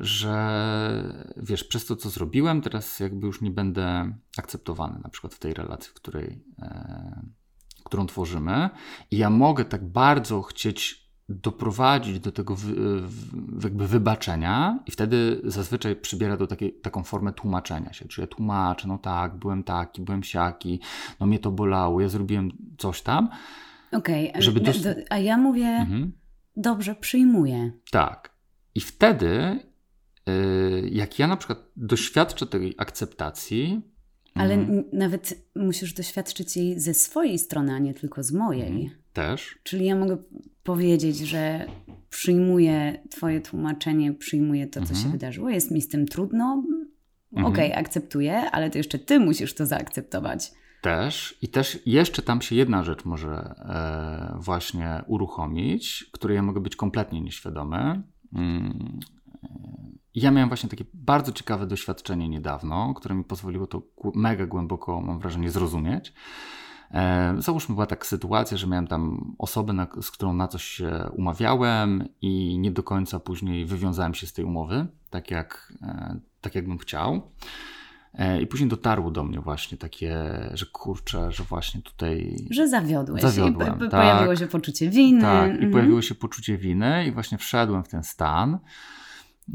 [0.00, 5.38] że wiesz, przez to, co zrobiłem, teraz jakby już nie będę akceptowany, na przykład w
[5.38, 7.22] tej relacji, w której, e,
[7.84, 8.70] którą tworzymy,
[9.10, 12.74] i ja mogę tak bardzo chcieć doprowadzić do tego wy,
[13.62, 18.88] jakby wybaczenia i wtedy zazwyczaj przybiera do takiej, taką formę tłumaczenia się, czyli ja tłumaczę,
[18.88, 20.80] no tak, byłem taki, byłem siaki,
[21.20, 23.28] no mnie to bolało, ja zrobiłem coś tam.
[23.92, 26.12] Okej, okay, dos- a ja mówię, mhm
[26.56, 27.72] dobrze przyjmuję.
[27.90, 28.33] Tak.
[28.74, 29.58] I wtedy,
[30.28, 33.80] y, jak ja na przykład doświadczę tej akceptacji.
[34.34, 38.68] Ale mm, nawet musisz doświadczyć jej ze swojej strony, a nie tylko z mojej.
[38.68, 39.58] Mm, też.
[39.62, 40.16] Czyli ja mogę
[40.62, 41.66] powiedzieć, że
[42.10, 44.88] przyjmuję Twoje tłumaczenie, przyjmuję to, co mm.
[44.88, 45.12] się mhm.
[45.12, 46.64] wydarzyło, jest mi z tym trudno.
[47.32, 47.44] Mm.
[47.46, 50.52] Okej, okay, akceptuję, ale to jeszcze Ty musisz to zaakceptować
[50.84, 56.60] też i też jeszcze tam się jedna rzecz może e, właśnie uruchomić, której ja mogę
[56.60, 58.02] być kompletnie nieświadomy.
[58.34, 58.40] E,
[60.14, 63.82] ja miałem właśnie takie bardzo ciekawe doświadczenie niedawno, które mi pozwoliło to
[64.14, 66.12] mega głęboko, mam wrażenie, zrozumieć.
[66.90, 71.10] E, załóżmy, była taka sytuacja, że miałem tam osobę, na, z którą na coś się
[71.12, 76.54] umawiałem i nie do końca później wywiązałem się z tej umowy, tak jak, e, tak
[76.54, 77.22] jak bym chciał.
[78.14, 80.16] E, I później dotarło do mnie właśnie takie,
[80.54, 82.36] że kurczę, że właśnie tutaj.
[82.50, 83.22] Że zawiodłeś.
[83.22, 85.20] Zawiodłem, I tak, pojawiło się poczucie winy.
[85.20, 85.68] Tak, mhm.
[85.68, 88.58] i pojawiło się poczucie winy, i właśnie wszedłem w ten stan.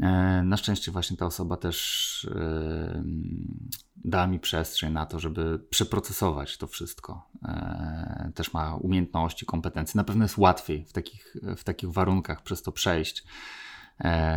[0.02, 2.28] E, na szczęście, właśnie ta osoba też
[4.04, 7.30] dała mi przestrzeń na to, żeby przeprocesować to wszystko.
[7.42, 9.98] Yy, też ma umiejętności, kompetencje.
[9.98, 13.26] Na pewno jest łatwiej w takich, w takich warunkach przez to przejść E,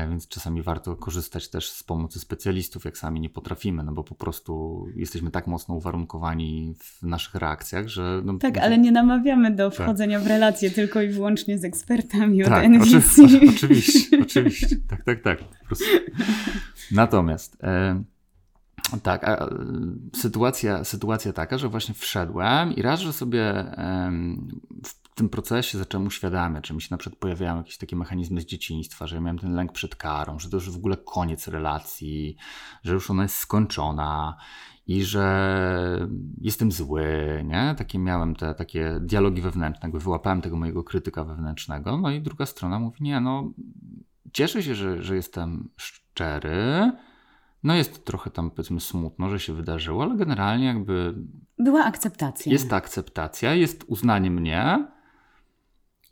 [0.09, 4.15] więc czasami warto korzystać też z pomocy specjalistów, jak sami nie potrafimy, no bo po
[4.15, 8.21] prostu jesteśmy tak mocno uwarunkowani w naszych reakcjach, że.
[8.25, 9.79] No, tak, ale nie namawiamy do tak.
[9.79, 10.27] wchodzenia tak.
[10.27, 13.23] w relacje tylko i wyłącznie z ekspertami tak, od NVC.
[13.23, 14.75] Oczy, oczywiście, oczywiście.
[14.87, 15.39] Tak, tak, tak.
[16.91, 17.63] Natomiast.
[17.63, 18.03] E,
[19.03, 19.49] tak, a,
[20.15, 23.65] sytuacja, sytuacja taka, że właśnie wszedłem i raz, że sobie
[24.85, 28.45] w tym procesie zacząłem uświadamiać, że mi się na przykład pojawiają jakieś takie mechanizmy z
[28.45, 32.35] dzieciństwa, że ja miałem ten lęk przed karą, że to już w ogóle koniec relacji,
[32.83, 34.37] że już ona jest skończona
[34.87, 36.07] i że
[36.41, 37.75] jestem zły, nie?
[37.77, 42.45] Takie miałem te takie dialogi wewnętrzne, jakby wyłapałem tego mojego krytyka wewnętrznego, no i druga
[42.45, 43.51] strona mówi, nie, no
[44.33, 46.91] cieszę się, że, że jestem szczery,
[47.63, 51.15] no jest trochę tam powiedzmy smutno, że się wydarzyło, ale generalnie jakby.
[51.59, 52.51] Była akceptacja.
[52.51, 54.87] Jest akceptacja, jest uznanie mnie,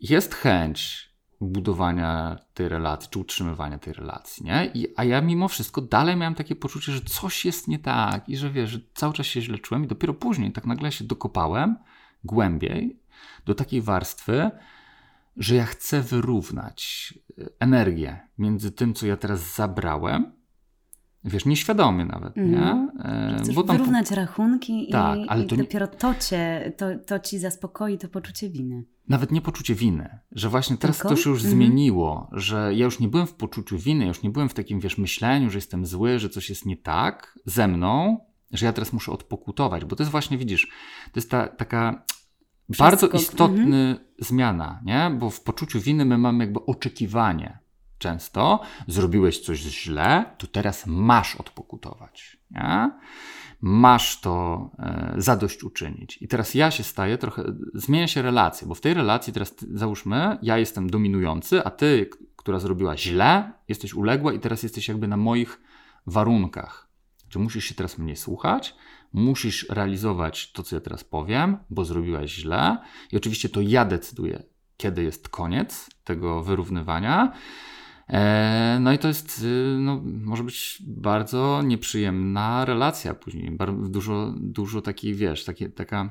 [0.02, 4.70] jest chęć budowania tej relacji, czy utrzymywania tej relacji, nie?
[4.74, 8.36] I, a ja mimo wszystko dalej miałem takie poczucie, że coś jest nie tak i
[8.36, 11.76] że wiesz, że cały czas się źle czułem i dopiero później tak nagle się dokopałem
[12.24, 13.00] głębiej
[13.46, 14.50] do takiej warstwy,
[15.36, 17.14] że ja chcę wyrównać
[17.60, 20.32] energię między tym, co ja teraz zabrałem,
[21.24, 22.50] Wiesz, nieświadomie nawet, mm.
[22.50, 22.70] nie?
[22.70, 23.34] Mhm.
[23.34, 23.76] E, Chcesz Bo tam...
[23.76, 28.08] wyrównać rachunki tak, i, ale i to dopiero to, cię, to, to ci zaspokoi to
[28.08, 28.84] poczucie winy.
[29.08, 31.08] Nawet nie poczucie winy, że właśnie teraz Tylko?
[31.08, 31.52] to się już mm.
[31.52, 34.98] zmieniło, że ja już nie byłem w poczuciu winy, już nie byłem w takim, wiesz,
[34.98, 38.18] myśleniu, że jestem zły, że coś jest nie tak ze mną,
[38.52, 40.68] że ja teraz muszę odpokutować, bo to jest właśnie, widzisz,
[41.04, 42.04] to jest ta taka
[42.66, 42.84] Wszystko.
[42.84, 43.98] bardzo istotna mm.
[44.18, 45.16] zmiana, nie?
[45.18, 47.58] Bo w poczuciu winy my mamy jakby oczekiwanie,
[47.98, 52.36] często, zrobiłeś coś źle, to teraz masz odpokutować.
[52.50, 52.90] Nie?
[53.62, 56.18] Masz to e, zadośćuczynić.
[56.22, 57.44] I teraz ja się staję trochę,
[57.74, 62.58] zmienia się relacja, bo w tej relacji teraz załóżmy, ja jestem dominujący, a ty, która
[62.58, 65.60] zrobiła źle, jesteś uległa i teraz jesteś jakby na moich
[66.06, 66.88] warunkach.
[67.28, 68.74] Czy musisz się teraz mnie słuchać,
[69.12, 72.78] musisz realizować to, co ja teraz powiem, bo zrobiłaś źle.
[73.12, 74.42] I oczywiście to ja decyduję,
[74.76, 77.32] kiedy jest koniec tego wyrównywania.
[78.12, 83.58] E, no i to jest, y, no, może być bardzo nieprzyjemna relacja później.
[83.88, 86.10] Dużo, dużo takiej, wiesz, takie, taka,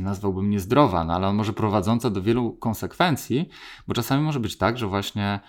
[0.00, 3.48] nazwałbym niezdrowa, no ale może prowadząca do wielu konsekwencji,
[3.88, 5.40] bo czasami może być tak, że właśnie,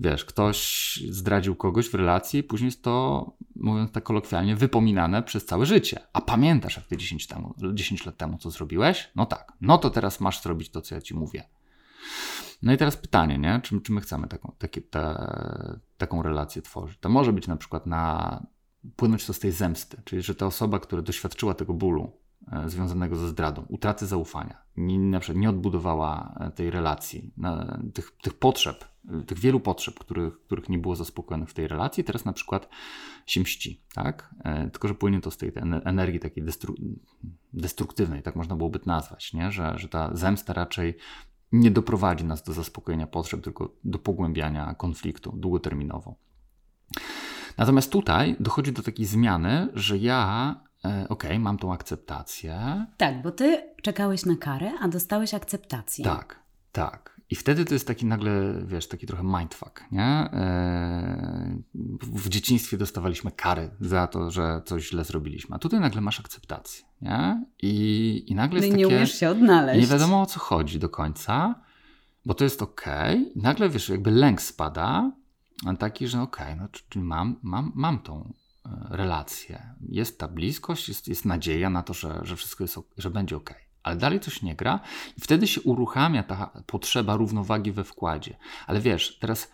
[0.00, 3.26] wiesz, ktoś zdradził kogoś w relacji, później jest to,
[3.56, 6.00] mówiąc tak kolokwialnie, wypominane przez całe życie.
[6.12, 9.10] A pamiętasz, jak ty 10, temu, 10 lat temu co zrobiłeś?
[9.16, 11.44] No tak, no to teraz masz zrobić to, co ja ci mówię.
[12.62, 13.60] No i teraz pytanie, nie?
[13.62, 15.28] Czy, czy my chcemy taką, takie, te,
[15.98, 16.98] taką relację tworzyć?
[16.98, 18.42] To może być na przykład na
[18.96, 22.12] płynąć to z tej zemsty, czyli że ta osoba, która doświadczyła tego bólu
[22.52, 27.80] e, związanego ze zdradą, utraty zaufania, nie, na przykład nie odbudowała e, tej relacji, na,
[27.94, 28.84] tych, tych potrzeb,
[29.26, 32.68] tych wielu potrzeb, których, których nie było zaspokojonych w tej relacji, teraz na przykład
[33.26, 34.34] się mści, tak?
[34.44, 35.52] E, tylko, że płynie to z tej
[35.84, 36.74] energii takiej destru
[37.52, 39.50] destruktywnej, tak można byłoby nazwać, nie?
[39.50, 40.96] Że, że ta zemsta raczej
[41.52, 46.14] nie doprowadzi nas do zaspokojenia potrzeb, tylko do pogłębiania konfliktu długoterminowo.
[47.58, 52.86] Natomiast tutaj dochodzi do takiej zmiany, że ja, e, okej, okay, mam tą akceptację.
[52.96, 56.04] Tak, bo ty czekałeś na karę, a dostałeś akceptację.
[56.04, 56.40] Tak,
[56.72, 57.19] tak.
[57.30, 60.02] I wtedy to jest taki nagle, wiesz, taki trochę mindfuck, nie?
[60.02, 61.62] E,
[62.02, 66.84] w dzieciństwie dostawaliśmy kary za to, że coś źle zrobiliśmy, a tutaj nagle masz akceptację,
[67.02, 67.44] nie?
[67.62, 68.96] I, i nagle no jest i nie takie...
[68.96, 69.80] umiesz się odnaleźć.
[69.80, 71.62] Nie wiadomo o co chodzi do końca,
[72.26, 72.86] bo to jest ok.
[73.34, 75.12] I nagle, wiesz, jakby lęk spada,
[75.78, 78.32] taki, że ok, no czyli mam, mam, mam tą
[78.66, 79.74] e, relację.
[79.88, 83.69] Jest ta bliskość, jest, jest nadzieja na to, że, że wszystko jest, że będzie ok
[83.82, 84.80] ale dalej coś nie gra
[85.16, 88.36] i wtedy się uruchamia ta potrzeba równowagi we wkładzie.
[88.66, 89.52] Ale wiesz, teraz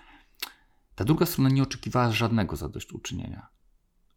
[0.95, 3.47] ta druga strona nie oczekiwała żadnego zadośćuczynienia.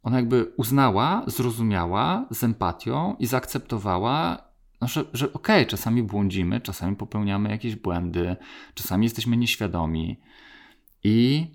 [0.04, 4.50] Ona jakby uznała, zrozumiała z empatią i zaakceptowała,
[4.82, 8.36] no, że, że okej, okay, czasami błądzimy, czasami popełniamy jakieś błędy,
[8.74, 10.22] czasami jesteśmy nieświadomi
[11.04, 11.48] i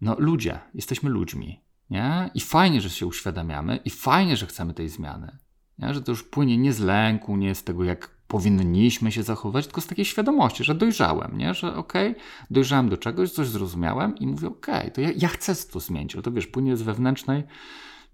[0.00, 2.30] no ludzie, jesteśmy ludźmi, nie?
[2.34, 5.38] I fajnie, że się uświadamiamy i fajnie, że chcemy tej zmiany.
[5.78, 9.80] Że to już płynie nie z lęku, nie z tego, jak powinniśmy się zachować, tylko
[9.80, 11.54] z takiej świadomości, że dojrzałem, nie?
[11.54, 15.28] że okej, okay, dojrzałem do czegoś, coś zrozumiałem i mówię, okej, okay, to ja, ja
[15.28, 16.14] chcę to zmienić.
[16.14, 17.44] Ale to wiesz, płynie z wewnętrznej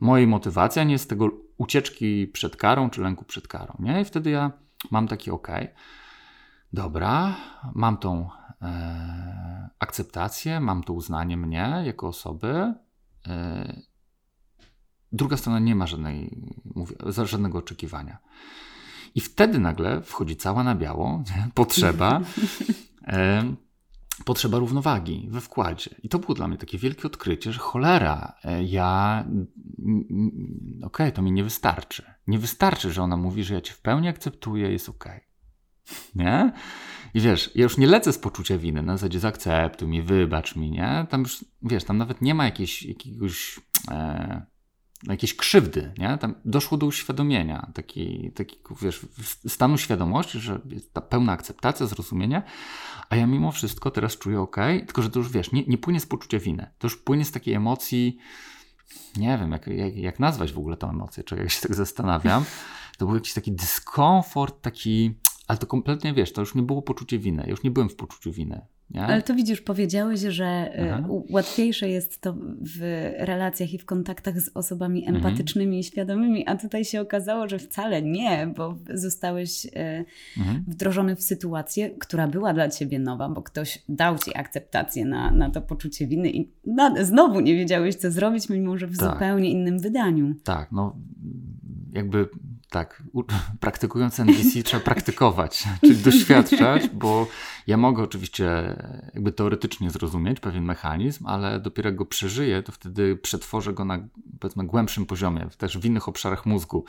[0.01, 3.77] mojej motywacji, a nie z tego ucieczki przed karą czy lęku przed karą.
[3.79, 4.01] Nie?
[4.01, 4.53] I wtedy ja
[4.91, 5.75] mam taki okej, okay,
[6.73, 7.37] dobra,
[7.75, 8.29] mam tą
[8.63, 12.75] e, akceptację, mam to uznanie mnie jako osoby.
[13.29, 13.94] E,
[15.15, 16.37] druga strona nie ma żadnej,
[16.75, 18.19] mówię, żadnego oczekiwania.
[19.15, 21.25] I wtedy nagle wchodzi cała na biało
[21.55, 22.21] potrzeba
[23.07, 23.55] e,
[24.25, 25.91] potrzeba równowagi we wkładzie.
[26.03, 29.25] I to było dla mnie takie wielkie odkrycie, że cholera, e, ja.
[30.77, 32.05] Okej, okay, to mi nie wystarczy.
[32.27, 35.17] Nie wystarczy, że ona mówi, że ja cię w pełni akceptuję, jest okej.
[35.17, 35.35] Okay.
[36.25, 36.53] Nie?
[37.15, 40.71] I wiesz, ja już nie lecę z poczucia winy, na zasadzie zaakceptuj mi, wybacz mi,
[40.71, 41.07] nie?
[41.11, 44.47] Tam już, wiesz, tam nawet nie ma jakiejś, jakiegoś, e,
[45.09, 46.19] jakiejś krzywdy, nie?
[46.19, 49.07] Tam doszło do uświadomienia, taki, taki, wiesz,
[49.49, 52.43] stanu świadomości, że jest ta pełna akceptacja, zrozumienie,
[53.09, 56.01] a ja mimo wszystko teraz czuję ok, tylko że to już, wiesz, nie, nie płynie
[56.01, 58.19] z poczucia winy, to już płynie z takiej emocji,
[59.17, 62.45] nie wiem, jak, jak, jak nazwać w ogóle tę emocję, czy jak się tak zastanawiam,
[62.99, 65.15] to był jakiś taki dyskomfort, taki
[65.47, 67.43] ale to kompletnie, wiesz, to już nie było poczucie winy.
[67.43, 68.67] Ja już nie byłem w poczuciu winy.
[68.91, 69.03] Nie?
[69.03, 71.09] Ale to widzisz, powiedziałeś, że y, Aha.
[71.31, 72.35] łatwiejsze jest to
[72.77, 75.17] w relacjach i w kontaktach z osobami mhm.
[75.17, 75.81] empatycznymi mhm.
[75.81, 79.71] i świadomymi, a tutaj się okazało, że wcale nie, bo zostałeś y,
[80.37, 80.65] mhm.
[80.69, 85.51] wdrożony w sytuację, która była dla ciebie nowa, bo ktoś dał ci akceptację na, na
[85.51, 89.13] to poczucie winy i na, znowu nie wiedziałeś, co zrobić, mimo że w tak.
[89.13, 90.35] zupełnie innym wydaniu.
[90.45, 90.97] Tak, no
[91.93, 92.29] jakby
[92.75, 93.03] tak,
[93.61, 97.27] praktykując NVC trzeba praktykować, czyli doświadczać, bo
[97.67, 98.77] ja mogę oczywiście
[99.15, 103.99] jakby teoretycznie zrozumieć pewien mechanizm, ale dopiero jak go przeżyję, to wtedy przetworzę go na
[104.41, 106.85] powiedzmy głębszym poziomie, też w innych obszarach mózgu.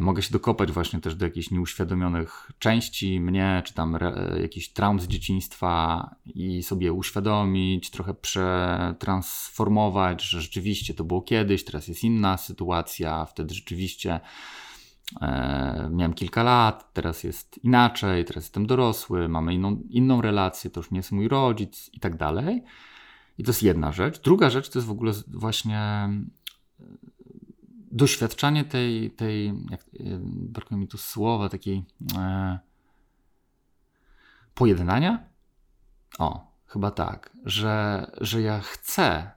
[0.00, 3.98] Mogę się dokopać właśnie też do jakichś nieuświadomionych części mnie, czy tam
[4.40, 11.88] jakichś traum z dzieciństwa i sobie uświadomić, trochę przetransformować, że rzeczywiście to było kiedyś, teraz
[11.88, 14.20] jest inna sytuacja, wtedy rzeczywiście
[15.90, 20.90] miałem kilka lat, teraz jest inaczej, teraz jestem dorosły, mamy inną, inną relację, to już
[20.90, 22.62] nie jest mój rodzic i tak dalej.
[23.38, 24.20] I to jest jedna rzecz.
[24.20, 26.24] Druga rzecz to jest w ogóle właśnie e,
[27.92, 29.84] doświadczanie tej, tej jak, e,
[30.24, 31.84] brakuje mi tu słowa, takiej
[32.18, 32.58] e,
[34.54, 35.24] pojednania.
[36.18, 39.30] O, chyba tak, że, że ja chcę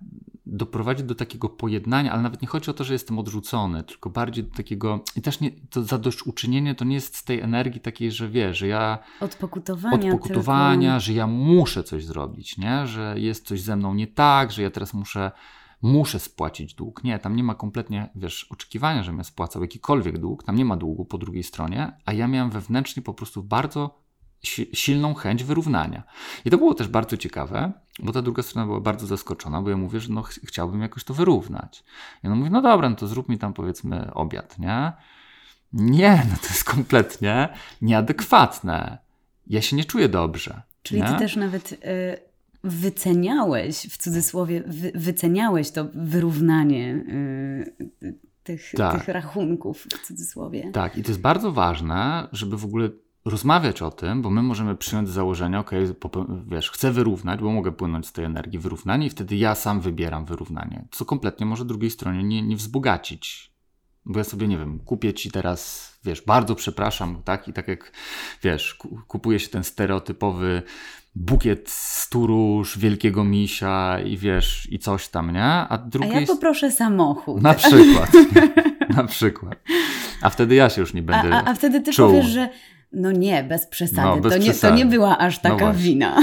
[0.56, 4.44] doprowadzić do takiego pojednania, ale nawet nie chodzi o to, że jestem odrzucony, tylko bardziej
[4.44, 8.30] do takiego, i też nie, to zadośćuczynienie to nie jest z tej energii takiej, że
[8.30, 9.00] wie, że ja...
[9.22, 9.96] Odpokutowania.
[9.96, 11.00] Odpokutowania, tylko...
[11.00, 12.88] że ja muszę coś zrobić, nie?
[12.88, 15.32] Że jest coś ze mną nie tak, że ja teraz muszę
[15.82, 17.04] muszę spłacić dług.
[17.04, 20.78] Nie, tam nie ma kompletnie, wiesz, oczekiwania, żebym ja spłacał jakikolwiek dług, tam nie ma
[20.78, 24.05] długu po drugiej stronie, a ja miałem wewnętrznie po prostu bardzo
[24.74, 26.04] silną chęć wyrównania.
[26.46, 29.78] I to było też bardzo ciekawe, bo ta druga strona była bardzo zaskoczona, bo ja
[29.78, 31.84] mówię, że no ch chciałbym jakoś to wyrównać.
[32.24, 34.92] I ona mówi, no dobra, no to zrób mi tam powiedzmy obiad, nie?
[35.74, 37.50] Nie, no to jest kompletnie
[37.82, 38.98] nieadekwatne.
[39.48, 40.62] Ja się nie czuję dobrze.
[40.84, 41.08] Czyli nie?
[41.08, 41.78] ty też nawet y,
[42.64, 46.94] wyceniałeś, w cudzysłowie, wy, wyceniałeś to wyrównanie
[48.04, 49.00] y, tych, tak.
[49.00, 50.72] tych rachunków, w cudzysłowie.
[50.72, 52.90] Tak, i to jest bardzo ważne, żeby w ogóle
[53.26, 55.72] rozmawiać o tym, bo my możemy przyjąć założenie, ok,
[56.48, 60.26] wiesz, chcę wyrównać, bo mogę płynąć z tej energii wyrównanie i wtedy ja sam wybieram
[60.26, 63.56] wyrównanie, co kompletnie może drugiej stronie nie, nie wzbogacić.
[64.06, 67.48] Bo ja sobie, nie wiem, kupię ci teraz, wiesz, bardzo przepraszam, tak?
[67.48, 67.92] I tak jak,
[68.44, 70.62] wiesz, kupuje się ten stereotypowy
[71.16, 75.46] bukiet sturóż, wielkiego misia i wiesz, i coś tam, nie?
[75.46, 76.12] A, drugi...
[76.12, 77.42] A ja poproszę samochód.
[77.42, 78.10] Na przykład.
[78.98, 79.56] na przykład.
[80.22, 82.08] A wtedy ja się już nie będę A, a, a wtedy ty czuł.
[82.08, 82.50] powiesz, że
[82.96, 84.08] no nie, bez przesady.
[84.08, 84.74] No, bez to, nie, przesady.
[84.74, 86.18] to nie była aż no taka no wina.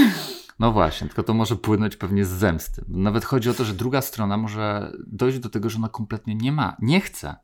[0.59, 2.85] No właśnie, tylko to może płynąć pewnie z zemsty.
[2.87, 6.51] Nawet chodzi o to, że druga strona może dojść do tego, że ona kompletnie nie
[6.51, 7.35] ma, nie chce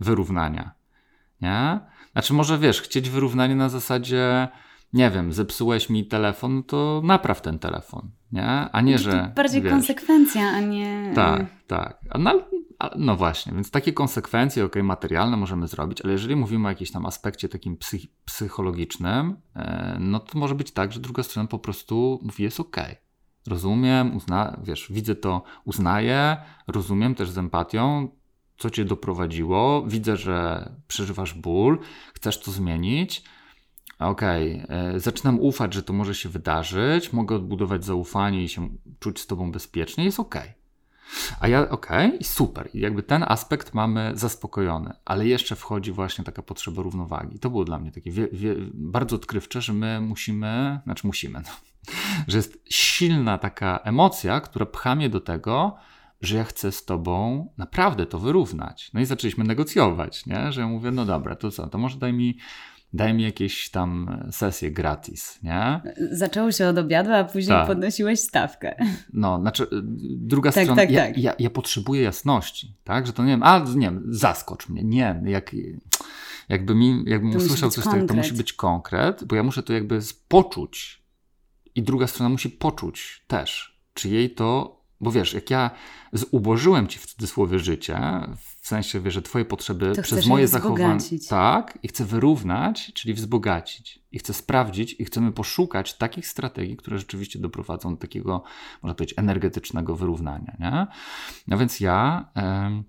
[0.00, 0.74] wyrównania.
[1.40, 1.80] Nie?
[2.12, 4.48] Znaczy, może wiesz, chcieć wyrównanie na zasadzie,
[4.92, 8.10] nie wiem, zepsułeś mi telefon, no to napraw ten telefon.
[8.32, 8.48] Nie?
[8.48, 9.32] A nie, że.
[9.36, 11.12] Bardziej wiesz, konsekwencja, a nie.
[11.14, 11.98] Tak, tak.
[12.18, 12.42] No,
[12.96, 17.06] no właśnie, więc takie konsekwencje, ok, materialne możemy zrobić, ale jeżeli mówimy o jakimś tam
[17.06, 22.20] aspekcie takim psych psychologicznym, e, no to może być tak, że druga strona po prostu
[22.22, 22.76] mówi, jest ok.
[23.46, 28.08] Rozumiem, uzna, wiesz, widzę to, uznaję, rozumiem też z empatią,
[28.58, 31.78] co cię doprowadziło, widzę, że przeżywasz ból,
[32.14, 33.24] chcesz to zmienić.
[33.98, 35.00] Okej, okay.
[35.00, 39.52] zaczynam ufać, że to może się wydarzyć, mogę odbudować zaufanie i się czuć z tobą
[39.52, 40.34] bezpiecznie, jest ok.
[41.40, 42.70] A ja, okej, okay, super.
[42.74, 47.38] I jakby ten aspekt mamy zaspokojony, ale jeszcze wchodzi właśnie taka potrzeba równowagi.
[47.38, 51.50] To było dla mnie takie wie, wie, bardzo odkrywcze, że my musimy, znaczy musimy, no,
[52.28, 55.76] że jest silna taka emocja, która pcha mnie do tego,
[56.20, 58.90] że ja chcę z tobą naprawdę to wyrównać.
[58.94, 60.52] No i zaczęliśmy negocjować, nie?
[60.52, 62.38] że ja mówię, no dobra, to co, to może daj mi
[62.92, 65.80] daj mi jakieś tam sesje gratis, nie?
[66.10, 67.66] Zaczęło się od obiadu, a później tak.
[67.66, 68.74] podnosiłeś stawkę.
[69.12, 69.66] No, znaczy
[70.02, 71.18] druga tak, strona, tak, ja, tak.
[71.18, 73.06] Ja, ja, potrzebuję jasności, tak?
[73.06, 75.56] Że to nie wiem, a nie wiem, zaskocz mnie, nie, jak,
[76.48, 79.72] jakby mi, jakbym to usłyszał coś takiego, to musi być konkret, bo ja muszę to
[79.72, 81.02] jakby poczuć,
[81.74, 85.70] I druga strona musi poczuć też, czy jej to bo wiesz, jak ja
[86.12, 88.00] zubożyłem ci w cudzysłowie życie,
[88.60, 91.00] w sensie, wiesz, że twoje potrzeby To przez moje je zachowanie.
[91.28, 94.02] Tak, i chcę wyrównać, czyli wzbogacić.
[94.12, 98.42] I chcę sprawdzić, i chcemy poszukać takich strategii, które rzeczywiście doprowadzą do takiego,
[98.82, 100.56] można powiedzieć, energetycznego wyrównania.
[100.58, 100.86] Nie?
[101.48, 102.28] No więc ja.
[102.34, 102.84] em,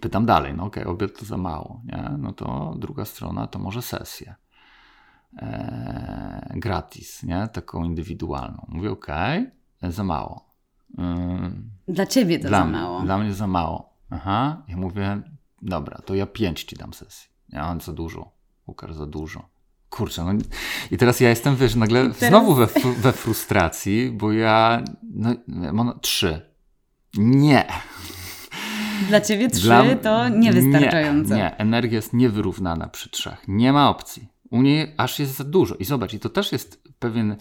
[0.00, 2.10] Pytam dalej, no okej, obiad to za mało, nie?
[2.18, 4.34] No to druga strona to może sesję
[5.36, 7.48] e, gratis, nie?
[7.48, 8.66] Taką indywidualną.
[8.68, 9.50] Mówię, okej,
[9.82, 10.53] za mało.
[11.88, 13.00] Dla ciebie to dla, za mało.
[13.02, 13.94] Dla mnie za mało.
[14.10, 15.22] Aha, ja mówię,
[15.62, 17.28] dobra, to ja pięć ci dam sesji.
[17.48, 18.32] Ja mam za dużo.
[18.66, 19.48] Łukasz, za dużo.
[19.90, 20.32] Kurczę, no
[20.90, 22.66] i teraz ja jestem, wiesz, nagle teraz- znowu we,
[22.98, 25.34] we frustracji, bo ja, no,
[25.72, 26.40] mam trzy.
[27.16, 27.64] Nie.
[29.08, 31.34] Dla ciebie trzy Dla- to niewystarczająco.
[31.34, 33.44] Nie, nie, energia jest niewyrównana przy trzech.
[33.48, 34.28] Nie ma opcji.
[34.50, 35.74] U niej aż jest za dużo.
[35.74, 37.36] I zobacz, i to też jest pewien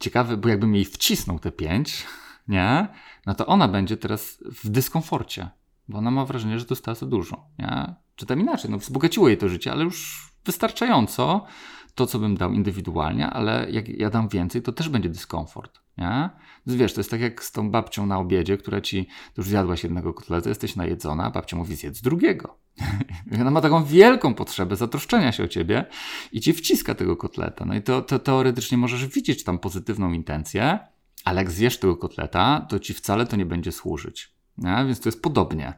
[0.00, 2.04] ciekawy, bo jakbym jej wcisnął te pięć,
[2.48, 2.88] nie?
[3.26, 5.48] No to ona będzie teraz w dyskomforcie,
[5.88, 7.94] bo ona ma wrażenie, że dostała za dużo, nie?
[8.16, 11.46] Czy tam inaczej, no wzbogaciło jej to życie, ale już wystarczająco
[11.94, 16.30] to, co bym dał indywidualnie, ale jak ja dam więcej, to też będzie dyskomfort, nie?
[16.66, 19.82] Więc wiesz, to jest tak jak z tą babcią na obiedzie, która ci, już zjadłaś
[19.82, 22.58] jednego kotleta, jesteś najedzona, babcia mówi zjedz drugiego.
[23.40, 25.86] Ona ma taką wielką potrzebę zatroszczenia się o ciebie
[26.32, 27.64] i ci wciska tego kotleta.
[27.64, 30.78] No i to, to teoretycznie możesz widzieć tam pozytywną intencję,
[31.24, 34.34] ale jak zjesz tego kotleta, to ci wcale to nie będzie służyć.
[34.58, 34.84] Nie?
[34.86, 35.74] Więc to jest podobnie.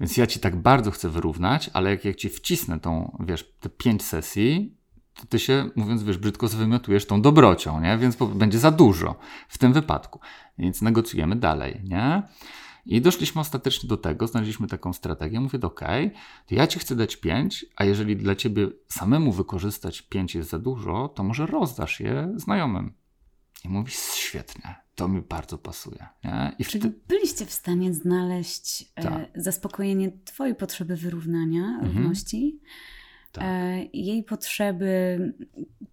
[0.00, 3.68] Więc ja ci tak bardzo chcę wyrównać, ale jak, jak ci wcisnę tą, wiesz, te
[3.68, 4.78] pięć sesji,
[5.14, 7.98] to ty się, mówiąc, wiesz, brzydko zwymiotujesz tą dobrocią, nie?
[7.98, 9.14] Więc będzie za dużo
[9.48, 10.20] w tym wypadku.
[10.58, 12.22] Więc negocjujemy dalej, nie?
[12.86, 15.40] I doszliśmy ostatecznie do tego, znaleźliśmy taką strategię.
[15.40, 15.80] Mówię, ok,
[16.46, 20.58] to ja ci chcę dać 5, a jeżeli dla ciebie samemu wykorzystać 5 jest za
[20.58, 22.92] dużo, to może rozdasz je znajomym.
[23.64, 26.06] I mówi, świetnie, to mi bardzo pasuje.
[26.24, 26.52] Nie?
[26.58, 29.12] I Czyli wtedy, byliście w stanie znaleźć e, Tak.
[29.12, 29.26] Mhm.
[29.34, 32.58] zaspokojenie Twojej potrzeby wyrównania, równości,
[33.32, 33.44] Tak.
[33.46, 35.18] e, jej potrzeby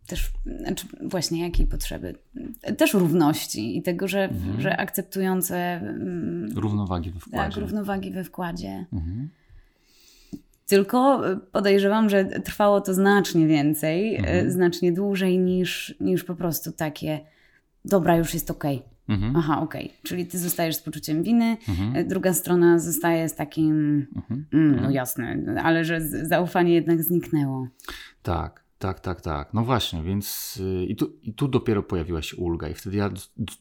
[0.08, 2.16] też, znaczy właśnie jakiej potrzeby?
[2.78, 4.62] Też równości i tego, że, Mhm.
[4.62, 7.54] że akceptujące mm, równowagi we wkładzie.
[7.54, 8.86] tak, równowagi we wkładzie.
[8.94, 9.30] Mhm.
[10.68, 14.52] Tylko e, podejrzewam, że trwało to znacznie więcej, Mhm.
[14.52, 17.20] znacznie dłużej niż, niż po prostu takie
[17.86, 18.84] dobra, już jest okej.
[19.10, 19.36] Mhm.
[19.36, 19.94] Aha, okej.
[20.04, 21.96] Czyli ty zostajesz z poczuciem winy, Mhm.
[21.96, 24.46] e, druga strona zostaje z takim, Mhm.
[24.54, 27.68] mm, no jasne, ale że zaufanie jednak zniknęło.
[28.24, 29.54] Tak, tak, tak, tak.
[29.54, 33.10] No właśnie, więc y, i tu, i tu dopiero pojawiła się ulga i wtedy ja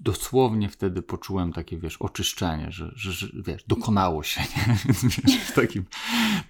[0.01, 4.75] dosłownie wtedy poczułem takie, wiesz, oczyszczenie, że, że, że wiesz, dokonało się, nie?
[4.85, 5.85] Więc wiesz, w takim,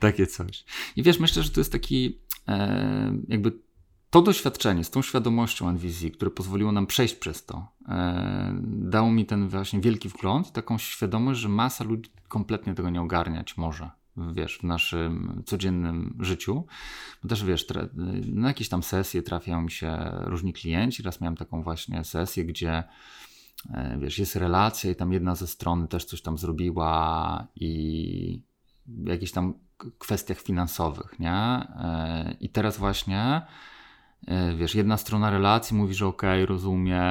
[0.00, 0.64] takie coś.
[0.96, 2.18] I wiesz, myślę, że to jest taki
[2.48, 3.52] e, jakby
[4.14, 9.26] to doświadczenie z tą świadomością NVZ, które pozwoliło nam przejść przez to, e, dało mi
[9.26, 14.58] ten właśnie wielki wgląd, taką świadomość, że masa ludzi kompletnie tego nie ogarniać może, wiesz,
[14.58, 16.66] w naszym codziennym życiu.
[17.22, 17.66] Bo też wiesz,
[18.26, 21.02] na jakieś tam sesje trafiają mi się różni klienci.
[21.02, 22.84] Raz miałem taką właśnie sesję, gdzie
[23.70, 28.42] e, wiesz, jest relacja i tam jedna ze stron też coś tam zrobiła i
[28.86, 29.54] w jakichś tam
[29.98, 31.32] kwestiach finansowych, nie?
[31.32, 33.42] E, I teraz właśnie
[34.56, 37.02] wiesz, jedna strona relacji mówi, że okej, rozumie,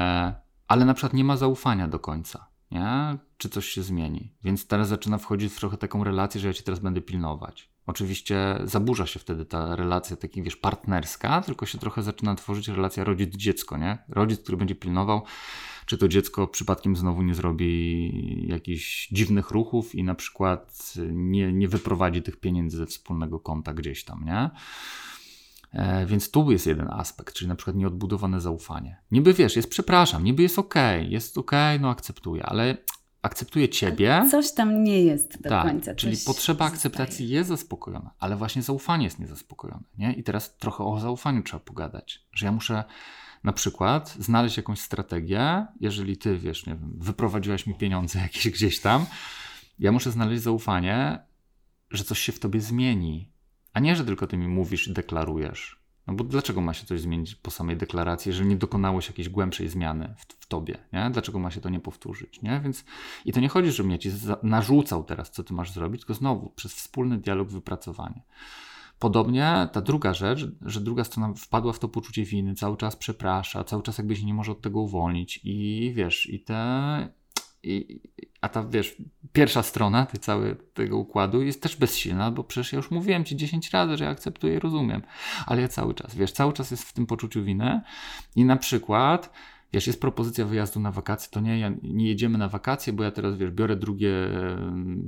[0.67, 3.17] ale na przykład nie ma zaufania do końca, nie?
[3.37, 4.33] Czy coś się zmieni.
[4.43, 7.73] Więc teraz zaczyna wchodzić w trochę taką relację, że ja cię teraz będę pilnować.
[7.85, 13.03] Oczywiście zaburza się wtedy ta relacja taka, wiesz, partnerska, tylko się trochę zaczyna tworzyć relacja
[13.03, 13.97] rodzic-dziecko, nie?
[14.09, 15.21] Rodzic, który będzie pilnował,
[15.85, 21.67] czy to dziecko przypadkiem znowu nie zrobi jakichś dziwnych ruchów i na przykład nie, nie
[21.67, 24.49] wyprowadzi tych pieniędzy ze wspólnego konta gdzieś tam, nie?
[25.73, 28.97] E, Więc tu jest jeden aspekt, czyli na przykład nieodbudowane zaufanie.
[29.11, 32.77] Niby wiesz, jest przepraszam, niby jest okej, jest okej, no akceptuję, ale
[33.21, 34.27] akceptuję ciebie.
[34.31, 35.95] Coś tam nie jest do tak, końca.
[35.95, 36.71] czyli potrzeba zostaje.
[36.71, 39.83] akceptacji jest zaspokojona, ale właśnie zaufanie jest niezaspokojone.
[39.97, 40.13] Nie?
[40.13, 42.83] I teraz trochę o zaufaniu trzeba pogadać, że ja muszę
[43.43, 48.79] na przykład znaleźć jakąś strategię, jeżeli ty, wiesz, nie wiem, wyprowadziłaś mi pieniądze jakieś gdzieś
[48.79, 49.05] tam,
[49.79, 51.19] ja muszę znaleźć zaufanie,
[51.91, 53.32] że coś się w tobie zmieni,
[53.73, 55.83] a nie, że tylko ty mi mówisz i deklarujesz.
[56.07, 59.29] No bo dlaczego ma się coś zmienić po samej deklaracji, jeżeli nie dokonało się jakiejś
[59.29, 61.09] głębszej zmiany w, w tobie, nie?
[61.09, 62.61] Dlaczego ma się to nie powtórzyć, nie?
[62.63, 62.85] Więc
[63.25, 64.11] i to nie chodzi, żebym ja ci
[64.43, 68.21] narzucał teraz, co ty masz zrobić, tylko znowu przez wspólny dialog, wypracowanie.
[68.99, 73.63] Podobnie ta druga rzecz, że druga strona wpadła w to poczucie winy, cały czas przeprasza,
[73.63, 77.22] cały czas jakby się nie może od tego uwolnić i wiesz, i te...
[77.63, 78.01] I,
[78.41, 78.95] a ta, wiesz,
[79.33, 83.35] pierwsza strona tej całej, tego układu jest też bezsilna, bo przecież ja już mówiłem ci
[83.35, 85.01] 10 razy, że ja akceptuję rozumiem.
[85.45, 87.81] Ale ja cały czas, wiesz, cały czas jest w tym poczuciu winy
[88.35, 89.33] i na przykład,
[89.73, 93.11] wiesz, jest propozycja wyjazdu na wakacje, to nie, ja, nie jedziemy na wakacje, bo ja
[93.11, 94.11] teraz, wiesz, biorę drugie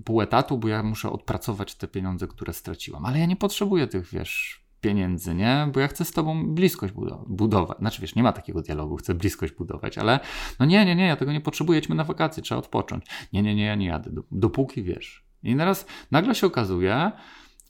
[0.06, 3.06] pół etatu, bo ja muszę odpracować te pieniądze, które straciłam.
[3.06, 5.70] Ale ja nie potrzebuję tych, wiesz, pieniędzy, nie?
[5.74, 6.94] Bo ja chcę z tobą bliskość
[7.28, 7.78] budować.
[7.78, 10.20] Znaczy, wiesz, nie ma takiego dialogu, chcę bliskość budować, ale
[10.60, 13.06] no nie, nie, nie, ja tego nie potrzebuję, jedźmy na wakacje, trzeba odpocząć.
[13.34, 15.26] Nie, nie, nie, ja nie jadę, dopóki wiesz.
[15.44, 17.12] I teraz nagle się okazuje,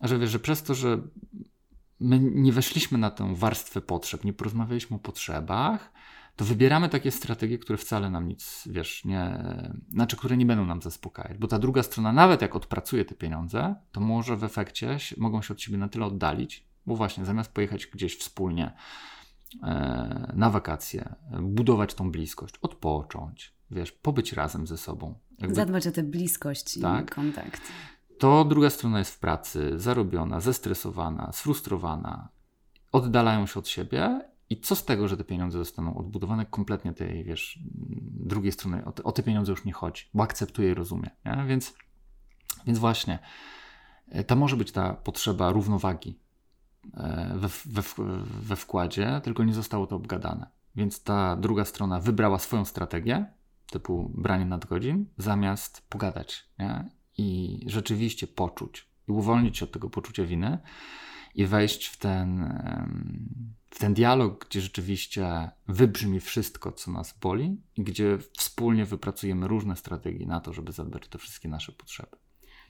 [0.02, 1.02] że wiesz, że przez to, że
[2.00, 5.92] my nie weszliśmy na tę warstwę potrzeb, nie porozmawialiśmy o potrzebach,
[6.36, 9.44] to wybieramy takie strategie, które wcale nam nic, wiesz, nie,
[9.92, 13.76] znaczy, które nie będą nam zaspokajać, bo ta druga strona, nawet jak odpracuje te pieniądze,
[13.92, 17.88] to może w efekcie mogą się od siebie na tyle oddalić, bo właśnie zamiast pojechać
[17.88, 18.74] gdzieś wspólnie
[19.64, 25.16] e, na wakacje, budować tą bliskość, odpocząć, wiesz, pobyć razem ze sobą.
[25.40, 27.62] Jakby, Zadbać o tę bliskość tak, i kontakt.
[28.20, 32.30] To druga strona jest w pracy, zarobiona, zestresowana, sfrustrowana,
[32.92, 37.24] oddalają się od siebie i co z tego, że te pieniądze zostaną odbudowane kompletnie tej,
[37.24, 37.60] wiesz,
[38.26, 41.46] drugiej strony, o te, o te pieniądze już nie chodzi, bo akceptuje i rozumie, nie?
[41.48, 41.74] Więc,
[42.68, 43.20] więc właśnie,
[44.10, 46.20] e, to może być ta potrzeba równowagi
[47.36, 47.82] we, we,
[48.42, 50.48] we wkładzie, tylko nie zostało to obgadane.
[50.76, 53.26] Więc ta druga strona wybrała swoją strategię,
[53.72, 56.90] typu branie nadgodzin, zamiast pogadać nie?
[57.18, 60.58] i rzeczywiście poczuć i uwolnić się od tego poczucia winy
[61.36, 62.54] i wejść w ten,
[63.70, 69.76] w ten dialog, gdzie rzeczywiście wybrzmi wszystko, co nas boli i gdzie wspólnie wypracujemy różne
[69.76, 72.18] strategie na to, żeby zadbać o te wszystkie nasze potrzeby.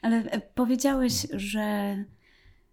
[0.01, 1.95] Ale e, powiedziałeś, że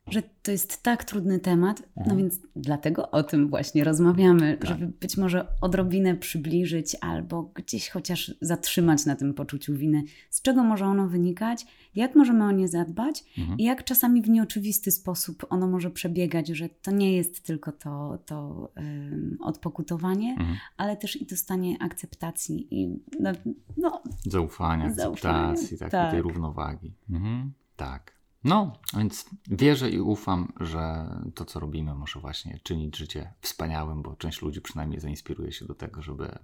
[0.09, 2.19] że to jest tak trudny temat, no mhm.
[2.19, 4.69] więc dlatego o tym właśnie rozmawiamy, tak.
[4.69, 10.65] żeby być może odrobinę przybliżyć albo gdzieś chociaż zatrzymać na tym poczuciu winy, z czego
[10.65, 13.59] może ono wynikać, jak możemy o nie zadbać mhm.
[13.59, 18.19] i jak czasami w nieoczywisty sposób ono może przebiegać, że to nie jest tylko to,
[18.27, 20.57] to um, odpokutowanie, mhm.
[20.77, 23.33] ale też i to stanie akceptacji i no,
[23.77, 26.11] no zaufania, akceptacji, tak, tak.
[26.11, 26.95] tej równowagi.
[27.11, 27.53] Mhm.
[27.77, 28.22] Tak.
[28.45, 34.17] No, więc wierzę i ufam, że to, co robimy, może właśnie czynić życie wspaniałym, bo
[34.17, 36.39] część ludzi przynajmniej zainspiruje się do tego, żeby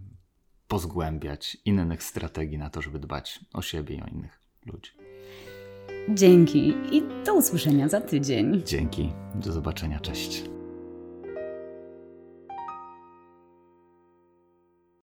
[0.68, 4.90] pozgłębiać innych strategii na to, żeby dbać o siebie i o innych ludzi.
[6.14, 8.62] Dzięki i do usłyszenia za tydzień.
[8.66, 10.57] Dzięki, do zobaczenia, cześć.